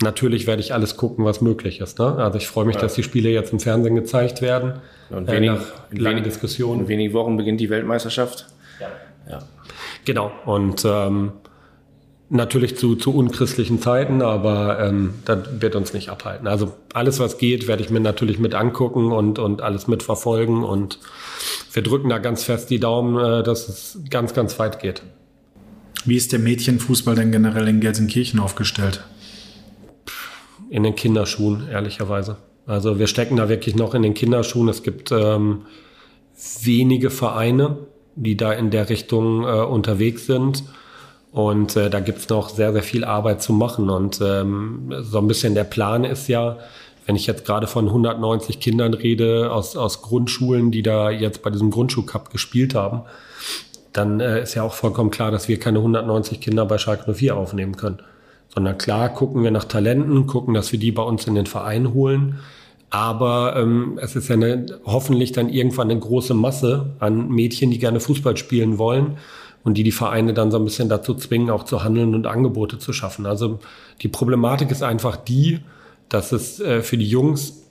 [0.01, 1.99] natürlich werde ich alles gucken, was möglich ist.
[1.99, 2.15] Ne?
[2.17, 2.81] Also ich freue mich, ja.
[2.81, 4.73] dass die Spiele jetzt im Fernsehen gezeigt werden.
[5.09, 6.81] Und wenig, äh, nach lange Diskussionen.
[6.81, 8.47] In wenigen Wochen beginnt die Weltmeisterschaft.
[8.79, 8.87] Ja.
[9.29, 9.39] ja.
[10.05, 10.31] Genau.
[10.45, 11.31] Und ähm,
[12.29, 16.47] natürlich zu, zu unchristlichen Zeiten, aber ähm, das wird uns nicht abhalten.
[16.47, 20.63] Also alles, was geht, werde ich mir natürlich mit angucken und, und alles mitverfolgen.
[20.63, 20.99] Und
[21.71, 25.03] wir drücken da ganz fest die Daumen, äh, dass es ganz, ganz weit geht.
[26.05, 29.03] Wie ist der Mädchenfußball denn generell in Gelsenkirchen aufgestellt?
[30.69, 32.37] in den Kinderschuhen, ehrlicherweise.
[32.65, 34.67] Also wir stecken da wirklich noch in den Kinderschuhen.
[34.67, 35.61] Es gibt ähm,
[36.61, 37.77] wenige Vereine,
[38.15, 40.63] die da in der Richtung äh, unterwegs sind.
[41.31, 43.89] Und äh, da gibt's noch sehr, sehr viel Arbeit zu machen.
[43.89, 46.57] Und ähm, so ein bisschen der Plan ist ja,
[47.05, 51.49] wenn ich jetzt gerade von 190 Kindern rede aus, aus Grundschulen, die da jetzt bei
[51.49, 53.01] diesem Grundschulcup gespielt haben,
[53.93, 57.35] dann äh, ist ja auch vollkommen klar, dass wir keine 190 Kinder bei Schalke 04
[57.35, 57.99] aufnehmen können.
[58.53, 61.93] Sondern klar gucken wir nach Talenten, gucken, dass wir die bei uns in den Verein
[61.93, 62.39] holen.
[62.89, 67.79] Aber ähm, es ist ja eine, hoffentlich dann irgendwann eine große Masse an Mädchen, die
[67.79, 69.17] gerne Fußball spielen wollen.
[69.67, 72.79] Und die die Vereine dann so ein bisschen dazu zwingen, auch zu handeln und Angebote
[72.79, 73.25] zu schaffen.
[73.25, 73.59] Also
[74.01, 75.59] die Problematik ist einfach die,
[76.07, 77.63] dass es äh, für die Jungs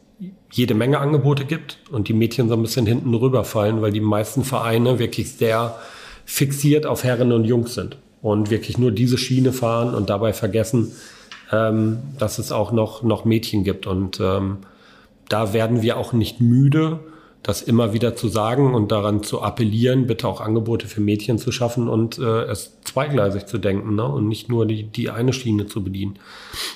[0.52, 4.44] jede Menge Angebote gibt und die Mädchen so ein bisschen hinten rüberfallen, weil die meisten
[4.44, 5.74] Vereine wirklich sehr
[6.26, 10.92] fixiert auf Herren und Jungs sind und wirklich nur diese Schiene fahren und dabei vergessen,
[11.50, 13.86] ähm, dass es auch noch, noch Mädchen gibt.
[13.86, 14.58] Und ähm,
[15.30, 17.00] da werden wir auch nicht müde,
[17.46, 21.52] das immer wieder zu sagen und daran zu appellieren, bitte auch Angebote für Mädchen zu
[21.52, 24.04] schaffen und äh, es zweigleisig zu denken ne?
[24.04, 26.18] und nicht nur die, die eine Schiene zu bedienen.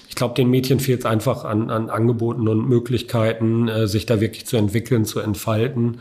[0.08, 4.20] Ich glaube, den Mädchen fehlt es einfach an, an Angeboten und Möglichkeiten, äh, sich da
[4.20, 5.98] wirklich zu entwickeln, zu entfalten.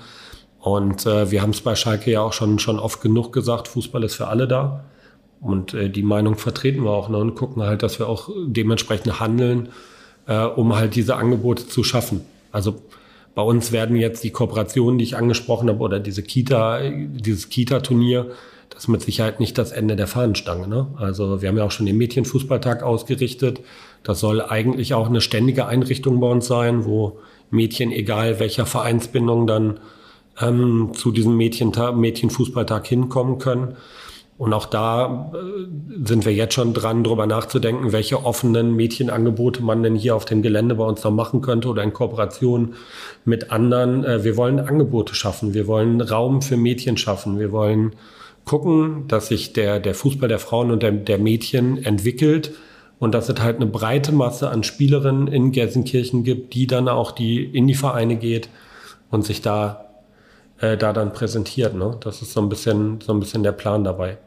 [0.59, 4.03] Und äh, wir haben es bei Schalke ja auch schon, schon oft genug gesagt, Fußball
[4.03, 4.83] ist für alle da.
[5.41, 7.17] Und äh, die Meinung vertreten wir auch ne?
[7.17, 9.69] und gucken halt, dass wir auch dementsprechend handeln,
[10.27, 12.21] äh, um halt diese Angebote zu schaffen.
[12.51, 12.75] Also
[13.35, 18.31] bei uns werden jetzt die Kooperationen, die ich angesprochen habe, oder diese Kita, dieses Kita-Turnier,
[18.69, 20.67] das ist mit Sicherheit nicht das Ende der Fahnenstange.
[20.67, 20.87] Ne?
[20.97, 23.61] Also wir haben ja auch schon den Mädchenfußballtag ausgerichtet.
[24.03, 27.19] Das soll eigentlich auch eine ständige Einrichtung bei uns sein, wo
[27.49, 29.79] Mädchen, egal welcher Vereinsbindung, dann
[30.39, 33.75] ähm, zu diesem Mädchenfußballtag hinkommen können.
[34.39, 39.83] Und auch da äh, sind wir jetzt schon dran, darüber nachzudenken, welche offenen Mädchenangebote man
[39.83, 42.75] denn hier auf dem Gelände bei uns noch machen könnte oder in Kooperation
[43.25, 44.05] mit anderen.
[44.05, 45.53] Äh, wir wollen Angebote schaffen.
[45.53, 47.37] Wir wollen Raum für Mädchen schaffen.
[47.37, 47.97] Wir wollen
[48.45, 52.53] gucken, dass sich der, der Fußball der Frauen und der, der Mädchen entwickelt
[52.97, 57.11] und dass es halt eine breite Masse an Spielerinnen in Gelsenkirchen gibt, die dann auch
[57.11, 58.47] die in die Vereine geht
[59.11, 59.85] und sich da
[60.59, 61.75] äh, da dann präsentiert.
[61.75, 61.97] Ne?
[61.99, 64.17] Das ist so ein bisschen so ein bisschen der Plan dabei.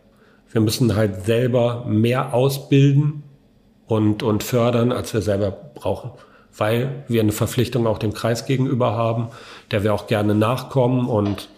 [0.53, 3.23] Wir müssen halt selber mehr ausbilden
[3.87, 6.11] und, und fördern, als wir selber brauchen.
[6.57, 9.29] Weil wir eine Verpflichtung auch dem Kreis gegenüber haben,
[9.71, 11.09] der wir auch gerne nachkommen.
[11.09, 11.49] Und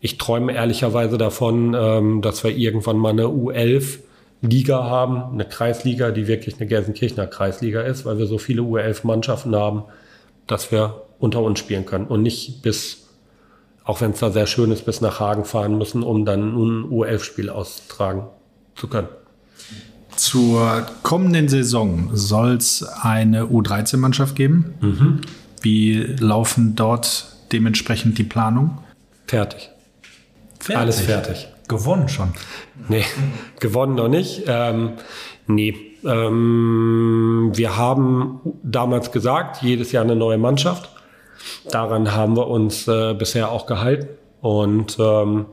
[0.00, 4.00] ich träume ehrlicherweise davon, ähm, dass wir irgendwann mal eine U11
[4.42, 9.56] Liga haben, eine Kreisliga, die wirklich eine Gelsenkirchener Kreisliga ist, weil wir so viele U11-Mannschaften
[9.56, 9.84] haben,
[10.46, 13.05] dass wir unter uns spielen können und nicht bis
[13.86, 16.84] auch wenn es da sehr schön ist, bis nach Hagen fahren müssen, um dann ein
[16.90, 18.26] U11-Spiel austragen
[18.74, 19.08] zu können.
[20.16, 24.74] Zur kommenden Saison soll es eine U13-Mannschaft geben.
[24.80, 25.20] Mhm.
[25.62, 28.78] Wie laufen dort dementsprechend die Planungen?
[29.26, 29.70] Fertig.
[30.58, 30.76] fertig.
[30.76, 31.48] Alles fertig.
[31.68, 32.32] Gewonnen schon?
[32.88, 33.04] Nee,
[33.60, 34.44] gewonnen noch nicht.
[34.46, 34.94] Ähm,
[35.46, 35.76] nee.
[36.04, 40.90] Ähm, wir haben damals gesagt, jedes Jahr eine neue Mannschaft.
[41.70, 44.08] Daran haben wir uns äh, bisher auch gehalten.
[44.40, 45.46] Und ähm,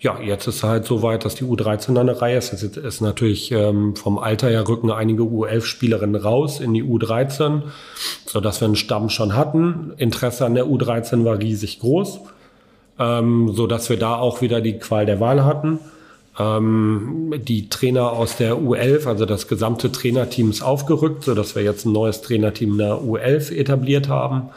[0.00, 2.52] ja, jetzt ist halt so weit, dass die U13 an der Reihe ist.
[2.52, 7.62] Jetzt ist natürlich ähm, vom Alter her rücken einige U11-Spielerinnen raus in die U13,
[8.24, 9.92] so dass wir einen Stamm schon hatten.
[9.98, 12.20] Interesse an der U13 war riesig groß,
[12.98, 15.80] ähm, so dass wir da auch wieder die Qual der Wahl hatten.
[16.38, 21.62] Ähm, die Trainer aus der U11, also das gesamte Trainerteam ist aufgerückt, so dass wir
[21.62, 24.48] jetzt ein neues Trainerteam in der U11 etabliert haben.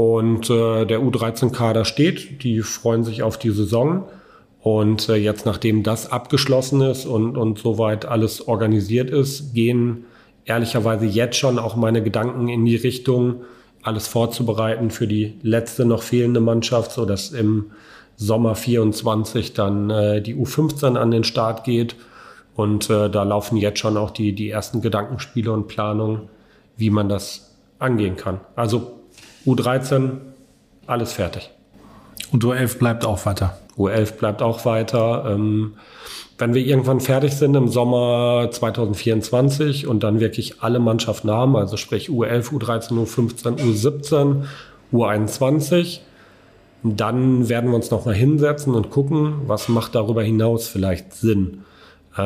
[0.00, 4.04] Und äh, der U13-Kader steht, die freuen sich auf die Saison.
[4.62, 10.06] Und äh, jetzt, nachdem das abgeschlossen ist und, und soweit alles organisiert ist, gehen
[10.46, 13.42] ehrlicherweise jetzt schon auch meine Gedanken in die Richtung,
[13.82, 17.66] alles vorzubereiten für die letzte noch fehlende Mannschaft, so dass im
[18.16, 21.94] Sommer 24 dann äh, die U15 an den Start geht.
[22.56, 26.30] Und äh, da laufen jetzt schon auch die, die ersten Gedankenspiele und Planungen,
[26.78, 28.40] wie man das angehen kann.
[28.56, 28.99] Also
[29.46, 30.18] U13,
[30.86, 31.50] alles fertig.
[32.32, 33.58] Und U11 bleibt auch weiter.
[33.76, 35.24] U11 bleibt auch weiter.
[35.28, 35.74] Ähm,
[36.38, 41.76] wenn wir irgendwann fertig sind im Sommer 2024 und dann wirklich alle Mannschaften haben, also
[41.76, 44.44] sprich U11, U13, U15, U17,
[44.92, 46.00] U21,
[46.82, 51.64] dann werden wir uns nochmal hinsetzen und gucken, was macht darüber hinaus vielleicht Sinn.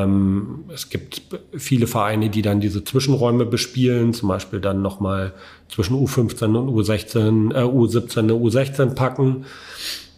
[0.02, 1.22] Ähm, es gibt
[1.56, 5.32] viele Vereine, die dann diese Zwischenräume bespielen, zum Beispiel dann nochmal
[5.68, 9.44] zwischen U15 und U16, äh, U17 eine U16 packen.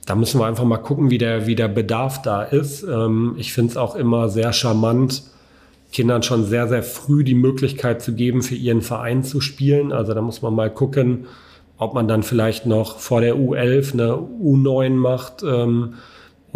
[0.06, 2.84] Da müssen wir einfach mal gucken, wie der, wie der Bedarf da ist.
[2.84, 5.22] Ähm, ich finde es auch immer sehr charmant,
[5.92, 9.92] Kindern schon sehr, sehr früh die Möglichkeit zu geben, für ihren Verein zu spielen.
[9.92, 11.26] Also da muss man mal gucken,
[11.78, 15.42] ob man dann vielleicht noch vor der U11 eine U9 macht.
[15.42, 15.94] Ähm,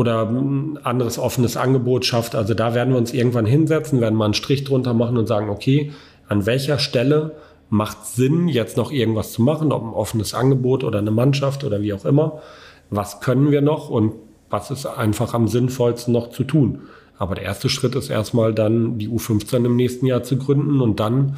[0.00, 2.34] oder ein anderes offenes Angebot schafft.
[2.34, 5.50] Also da werden wir uns irgendwann hinsetzen, werden mal einen Strich drunter machen und sagen,
[5.50, 5.92] okay,
[6.26, 7.32] an welcher Stelle
[7.68, 11.82] macht Sinn, jetzt noch irgendwas zu machen, ob ein offenes Angebot oder eine Mannschaft oder
[11.82, 12.40] wie auch immer.
[12.88, 14.14] Was können wir noch und
[14.48, 16.80] was ist einfach am sinnvollsten noch zu tun?
[17.18, 20.98] Aber der erste Schritt ist erstmal dann die U15 im nächsten Jahr zu gründen und
[20.98, 21.36] dann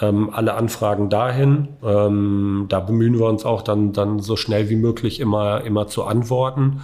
[0.02, 1.70] Ähm, alle Anfragen dahin.
[1.84, 6.04] Ähm, da bemühen wir uns auch dann, dann so schnell wie möglich immer, immer zu
[6.04, 6.82] antworten.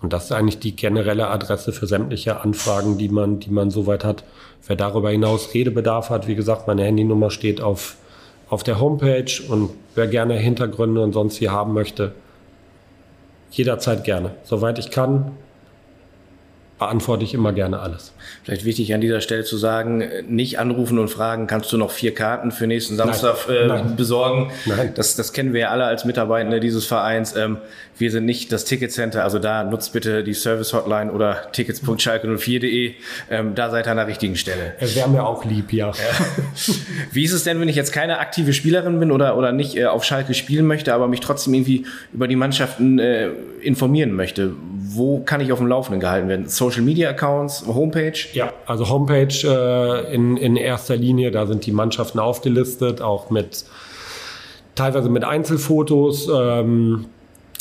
[0.00, 4.04] Und das ist eigentlich die generelle Adresse für sämtliche Anfragen, die man, die man soweit
[4.04, 4.24] hat.
[4.66, 7.96] Wer darüber hinaus Redebedarf hat, wie gesagt, meine Handynummer steht auf,
[8.48, 12.12] auf der Homepage und wer gerne Hintergründe und sonst hier haben möchte,
[13.50, 14.32] jederzeit gerne.
[14.44, 15.32] Soweit ich kann,
[16.78, 18.12] beantworte ich immer gerne alles.
[18.44, 22.14] Vielleicht wichtig an dieser Stelle zu sagen, nicht anrufen und fragen, kannst du noch vier
[22.14, 23.56] Karten für nächsten Samstag Nein.
[23.56, 23.96] Äh, Nein.
[23.96, 24.50] besorgen?
[24.66, 24.92] Nein.
[24.94, 27.36] Das, das kennen wir ja alle als Mitarbeitende dieses Vereins.
[27.36, 27.58] Ähm,
[27.98, 32.94] wir sind nicht das Ticketcenter, also da nutzt bitte die Service-Hotline oder tickets.schalke04.de.
[33.30, 34.74] Ähm, da seid ihr an der richtigen Stelle.
[34.78, 35.92] Es wäre mir auch lieb, ja.
[37.12, 39.86] Wie ist es denn, wenn ich jetzt keine aktive Spielerin bin oder, oder nicht äh,
[39.86, 43.30] auf Schalke spielen möchte, aber mich trotzdem irgendwie über die Mannschaften äh,
[43.62, 44.52] informieren möchte?
[44.90, 46.48] Wo kann ich auf dem Laufenden gehalten werden?
[46.48, 48.17] Social Media Accounts, Homepage?
[48.32, 53.64] Ja, also Homepage äh, in, in erster Linie, da sind die Mannschaften aufgelistet, auch mit
[54.74, 56.28] teilweise mit Einzelfotos.
[56.32, 57.06] Ähm,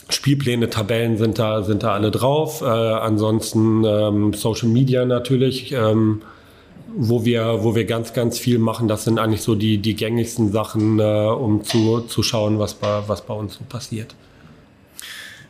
[0.09, 2.61] Spielpläne, Tabellen sind da, sind da alle drauf.
[2.61, 6.21] Äh, ansonsten ähm, Social Media natürlich, ähm,
[6.95, 8.87] wo wir, wo wir ganz, ganz viel machen.
[8.87, 13.01] Das sind eigentlich so die, die gängigsten Sachen, äh, um zu, zu schauen, was bei,
[13.07, 14.15] was bei uns so passiert.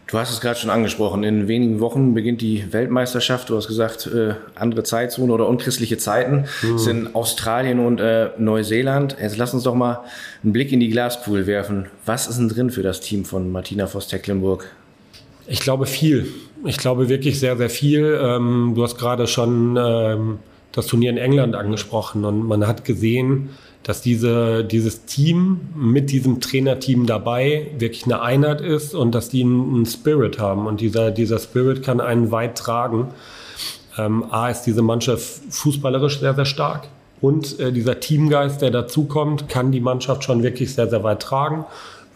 [0.08, 1.24] Du hast es gerade schon angesprochen.
[1.24, 3.50] In wenigen Wochen beginnt die Weltmeisterschaft.
[3.50, 6.78] Du hast gesagt, äh, andere Zeitzone oder unchristliche Zeiten mhm.
[6.78, 9.18] sind Australien und äh, Neuseeland.
[9.22, 10.06] Jetzt lass uns doch mal
[10.44, 11.88] einen Blick in die Glaspool werfen.
[12.06, 14.70] Was ist denn drin für das Team von Martina Voss-Tecklenburg?
[15.46, 16.28] Ich glaube viel.
[16.64, 18.18] Ich glaube wirklich sehr, sehr viel.
[18.22, 20.40] Ähm, du hast gerade schon ähm,
[20.72, 23.50] das Turnier in England angesprochen und man hat gesehen,
[23.88, 29.44] dass diese, dieses Team mit diesem Trainerteam dabei wirklich eine Einheit ist und dass die
[29.44, 30.68] einen Spirit haben.
[30.68, 33.08] Und dieser, dieser Spirit kann einen weit tragen.
[33.98, 36.90] Ähm, A ist diese Mannschaft fußballerisch sehr, sehr stark.
[37.22, 41.64] Und äh, dieser Teamgeist, der dazukommt, kann die Mannschaft schon wirklich sehr, sehr weit tragen.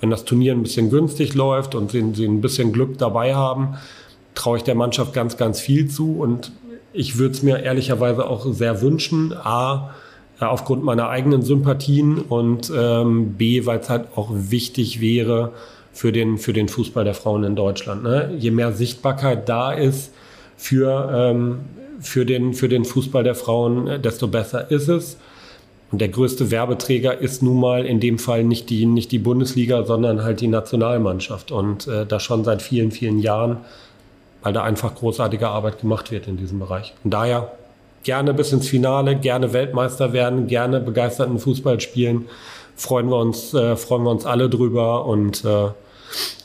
[0.01, 3.75] Wenn das Turnier ein bisschen günstig läuft und sie, sie ein bisschen Glück dabei haben,
[4.35, 6.19] traue ich der Mannschaft ganz, ganz viel zu.
[6.19, 6.51] Und
[6.91, 9.31] ich würde es mir ehrlicherweise auch sehr wünschen.
[9.31, 9.91] A,
[10.49, 15.51] aufgrund meiner eigenen Sympathien und ähm, B, weil es halt auch wichtig wäre
[15.93, 18.03] für den, für den Fußball der Frauen in Deutschland.
[18.03, 18.33] Ne?
[18.37, 20.11] Je mehr Sichtbarkeit da ist
[20.57, 21.59] für, ähm,
[21.99, 25.17] für, den, für den Fußball der Frauen, äh, desto besser ist es.
[25.91, 29.83] Und der größte Werbeträger ist nun mal in dem Fall nicht die, nicht die Bundesliga,
[29.83, 31.51] sondern halt die Nationalmannschaft.
[31.51, 33.57] Und äh, das schon seit vielen, vielen Jahren,
[34.41, 36.93] weil da einfach großartige Arbeit gemacht wird in diesem Bereich.
[37.03, 37.51] Und daher
[38.03, 42.27] gerne bis ins Finale, gerne Weltmeister werden, gerne begeisterten Fußball spielen.
[42.75, 45.67] Freuen wir uns, äh, freuen wir uns alle drüber und äh,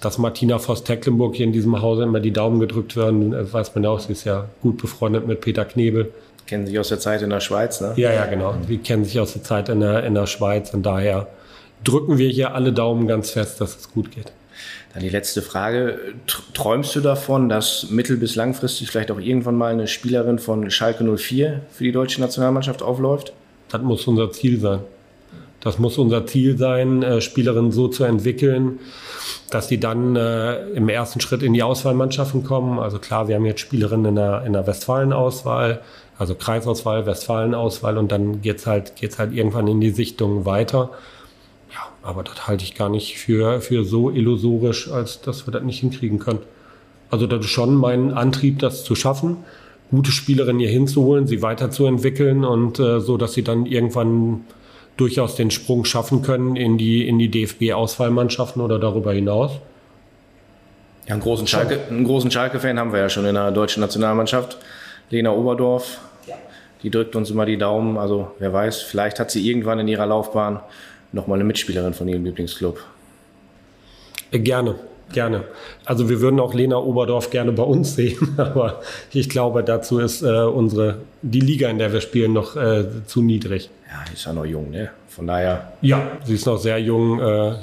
[0.00, 3.84] dass Martina Voss-Tecklenburg hier in diesem Hause immer die Daumen gedrückt werden, äh, weiß man
[3.84, 6.12] ja auch, sie ist ja gut befreundet mit Peter Knebel.
[6.46, 7.94] Kennen sich aus der Zeit in der Schweiz, ne?
[7.96, 8.54] Ja, ja, genau.
[8.68, 11.26] Die kennen sich aus der Zeit in der, in der Schweiz und daher
[11.82, 14.32] drücken wir hier alle Daumen ganz fest, dass es gut geht.
[14.92, 15.98] Dann die letzte Frage.
[16.54, 21.04] Träumst du davon, dass mittel- bis langfristig vielleicht auch irgendwann mal eine Spielerin von Schalke
[21.04, 23.32] 04 für die deutsche Nationalmannschaft aufläuft?
[23.68, 24.80] Das muss unser Ziel sein.
[25.60, 28.78] Das muss unser Ziel sein, äh, Spielerinnen so zu entwickeln,
[29.50, 32.78] dass die dann äh, im ersten Schritt in die Auswahlmannschaften kommen.
[32.78, 35.80] Also klar, wir haben jetzt Spielerinnen in der, in der Westfalen-Auswahl,
[36.18, 40.90] also Kreisauswahl, Westfalen-Auswahl und dann geht's halt, geht's halt irgendwann in die Sichtung weiter.
[42.06, 45.80] Aber das halte ich gar nicht für, für so illusorisch, als dass wir das nicht
[45.80, 46.38] hinkriegen können.
[47.10, 49.38] Also das ist schon mein Antrieb, das zu schaffen,
[49.90, 54.42] gute Spielerinnen hier hinzuholen, sie weiterzuentwickeln und äh, so, dass sie dann irgendwann
[54.96, 59.52] durchaus den Sprung schaffen können in die, in die DFB-Auswahlmannschaften oder darüber hinaus.
[61.06, 64.58] Ja, einen großen Schalke, einen großen Schalke-Fan haben wir ja schon in der deutschen Nationalmannschaft.
[65.10, 65.98] Lena Oberdorf,
[66.82, 67.98] die drückt uns immer die Daumen.
[67.98, 70.60] Also wer weiß, vielleicht hat sie irgendwann in ihrer Laufbahn
[71.16, 72.78] nochmal eine Mitspielerin von Ihrem Lieblingsclub?
[74.30, 74.76] Äh, gerne.
[75.12, 75.44] gerne.
[75.84, 78.80] Also wir würden auch Lena Oberdorf gerne bei uns sehen, aber
[79.12, 83.22] ich glaube, dazu ist äh, unsere die Liga, in der wir spielen, noch äh, zu
[83.22, 83.70] niedrig.
[83.90, 84.90] Ja, die ist ja noch jung, ne?
[85.08, 85.72] Von daher.
[85.80, 87.54] Ja, sie ist noch sehr jung, äh,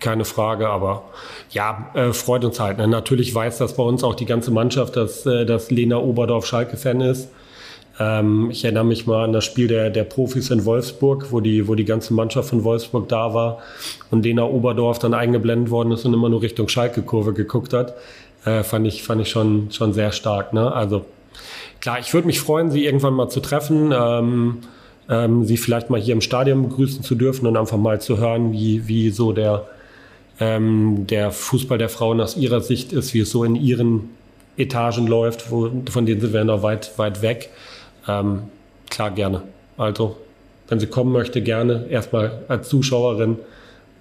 [0.00, 1.04] keine Frage, aber
[1.50, 2.78] ja, äh, freut uns halt.
[2.78, 2.88] Ne?
[2.88, 7.00] Natürlich weiß das bei uns auch die ganze Mannschaft, dass, äh, dass Lena Oberdorf Schalke-Fan
[7.00, 7.28] ist.
[7.98, 11.68] Ähm, ich erinnere mich mal an das Spiel der, der Profis in Wolfsburg, wo die,
[11.68, 13.58] wo die ganze Mannschaft von Wolfsburg da war
[14.10, 17.94] und Lena Oberdorf dann eingeblendet worden ist und immer nur Richtung Schalke-Kurve geguckt hat.
[18.44, 20.52] Äh, fand ich, fand ich schon, schon sehr stark.
[20.52, 20.72] Ne?
[20.72, 21.04] Also
[21.80, 23.92] klar, ich würde mich freuen, sie irgendwann mal zu treffen.
[23.96, 24.58] Ähm,
[25.08, 28.52] ähm, sie vielleicht mal hier im Stadion begrüßen zu dürfen und einfach mal zu hören,
[28.52, 29.66] wie, wie so der,
[30.40, 34.10] ähm, der Fußball der Frauen aus ihrer Sicht ist, wie es so in ihren
[34.56, 37.50] Etagen läuft, wo, von denen sind wir noch weit, weit weg.
[38.08, 38.44] Ähm,
[38.90, 39.42] klar, gerne.
[39.76, 40.16] Also,
[40.68, 41.86] wenn sie kommen möchte, gerne.
[41.88, 43.38] Erstmal als Zuschauerin.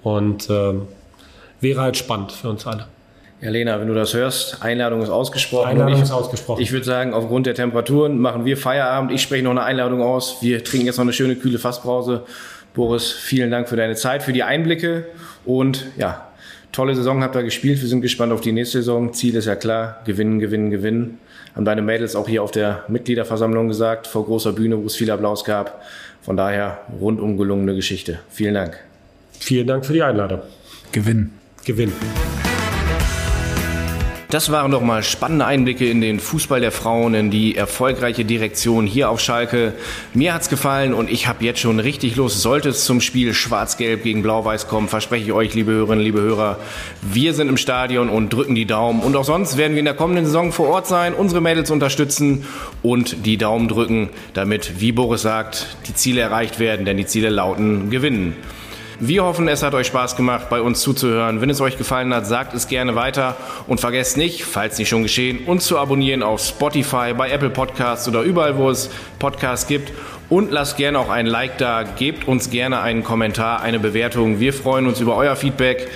[0.03, 0.83] Und ähm,
[1.61, 2.87] wäre halt spannend für uns alle.
[3.41, 5.71] Ja, Lena, wenn du das hörst, Einladung ist ausgesprochen.
[5.71, 6.61] Einladung ich, ist ausgesprochen.
[6.61, 9.11] Ich würde sagen, aufgrund der Temperaturen machen wir Feierabend.
[9.11, 10.37] Ich spreche noch eine Einladung aus.
[10.41, 12.23] Wir trinken jetzt noch eine schöne kühle Fasspause.
[12.73, 15.05] Boris, vielen Dank für deine Zeit, für die Einblicke
[15.45, 16.27] und ja,
[16.71, 17.81] tolle Saison habt ihr gespielt.
[17.81, 19.13] Wir sind gespannt auf die nächste Saison.
[19.13, 21.19] Ziel ist ja klar, gewinnen, gewinnen, gewinnen.
[21.55, 25.11] Haben deine Mädels auch hier auf der Mitgliederversammlung gesagt, vor großer Bühne, wo es viel
[25.11, 25.83] Applaus gab.
[26.21, 28.19] Von daher rundum gelungene Geschichte.
[28.29, 28.79] Vielen Dank.
[29.39, 30.41] Vielen Dank für die Einladung.
[30.91, 31.31] Gewinn.
[31.65, 31.91] Gewinn.
[34.33, 38.87] Das waren doch mal spannende Einblicke in den Fußball der Frauen, in die erfolgreiche Direktion
[38.87, 39.75] hier auf Schalke.
[40.15, 42.41] Mir hat's gefallen und ich habe jetzt schon richtig Lust.
[42.41, 46.57] Sollte es zum Spiel Schwarz-Gelb gegen Blau-Weiß kommen, verspreche ich euch, liebe Hörerinnen, liebe Hörer,
[47.03, 49.01] wir sind im Stadion und drücken die Daumen.
[49.01, 52.43] Und auch sonst werden wir in der kommenden Saison vor Ort sein, unsere Mädels unterstützen
[52.81, 57.29] und die Daumen drücken, damit, wie Boris sagt, die Ziele erreicht werden, denn die Ziele
[57.29, 58.35] lauten gewinnen.
[58.99, 61.41] Wir hoffen, es hat euch Spaß gemacht, bei uns zuzuhören.
[61.41, 63.35] Wenn es euch gefallen hat, sagt es gerne weiter
[63.67, 68.07] und vergesst nicht, falls nicht schon geschehen, uns zu abonnieren auf Spotify, bei Apple Podcasts
[68.07, 68.89] oder überall, wo es
[69.19, 69.91] Podcasts gibt.
[70.29, 74.39] Und lasst gerne auch ein Like da, gebt uns gerne einen Kommentar, eine Bewertung.
[74.39, 75.89] Wir freuen uns über euer Feedback.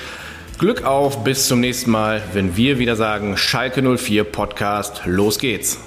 [0.59, 5.79] Glück auf, bis zum nächsten Mal, wenn wir wieder sagen Schalke 04 Podcast, los geht's.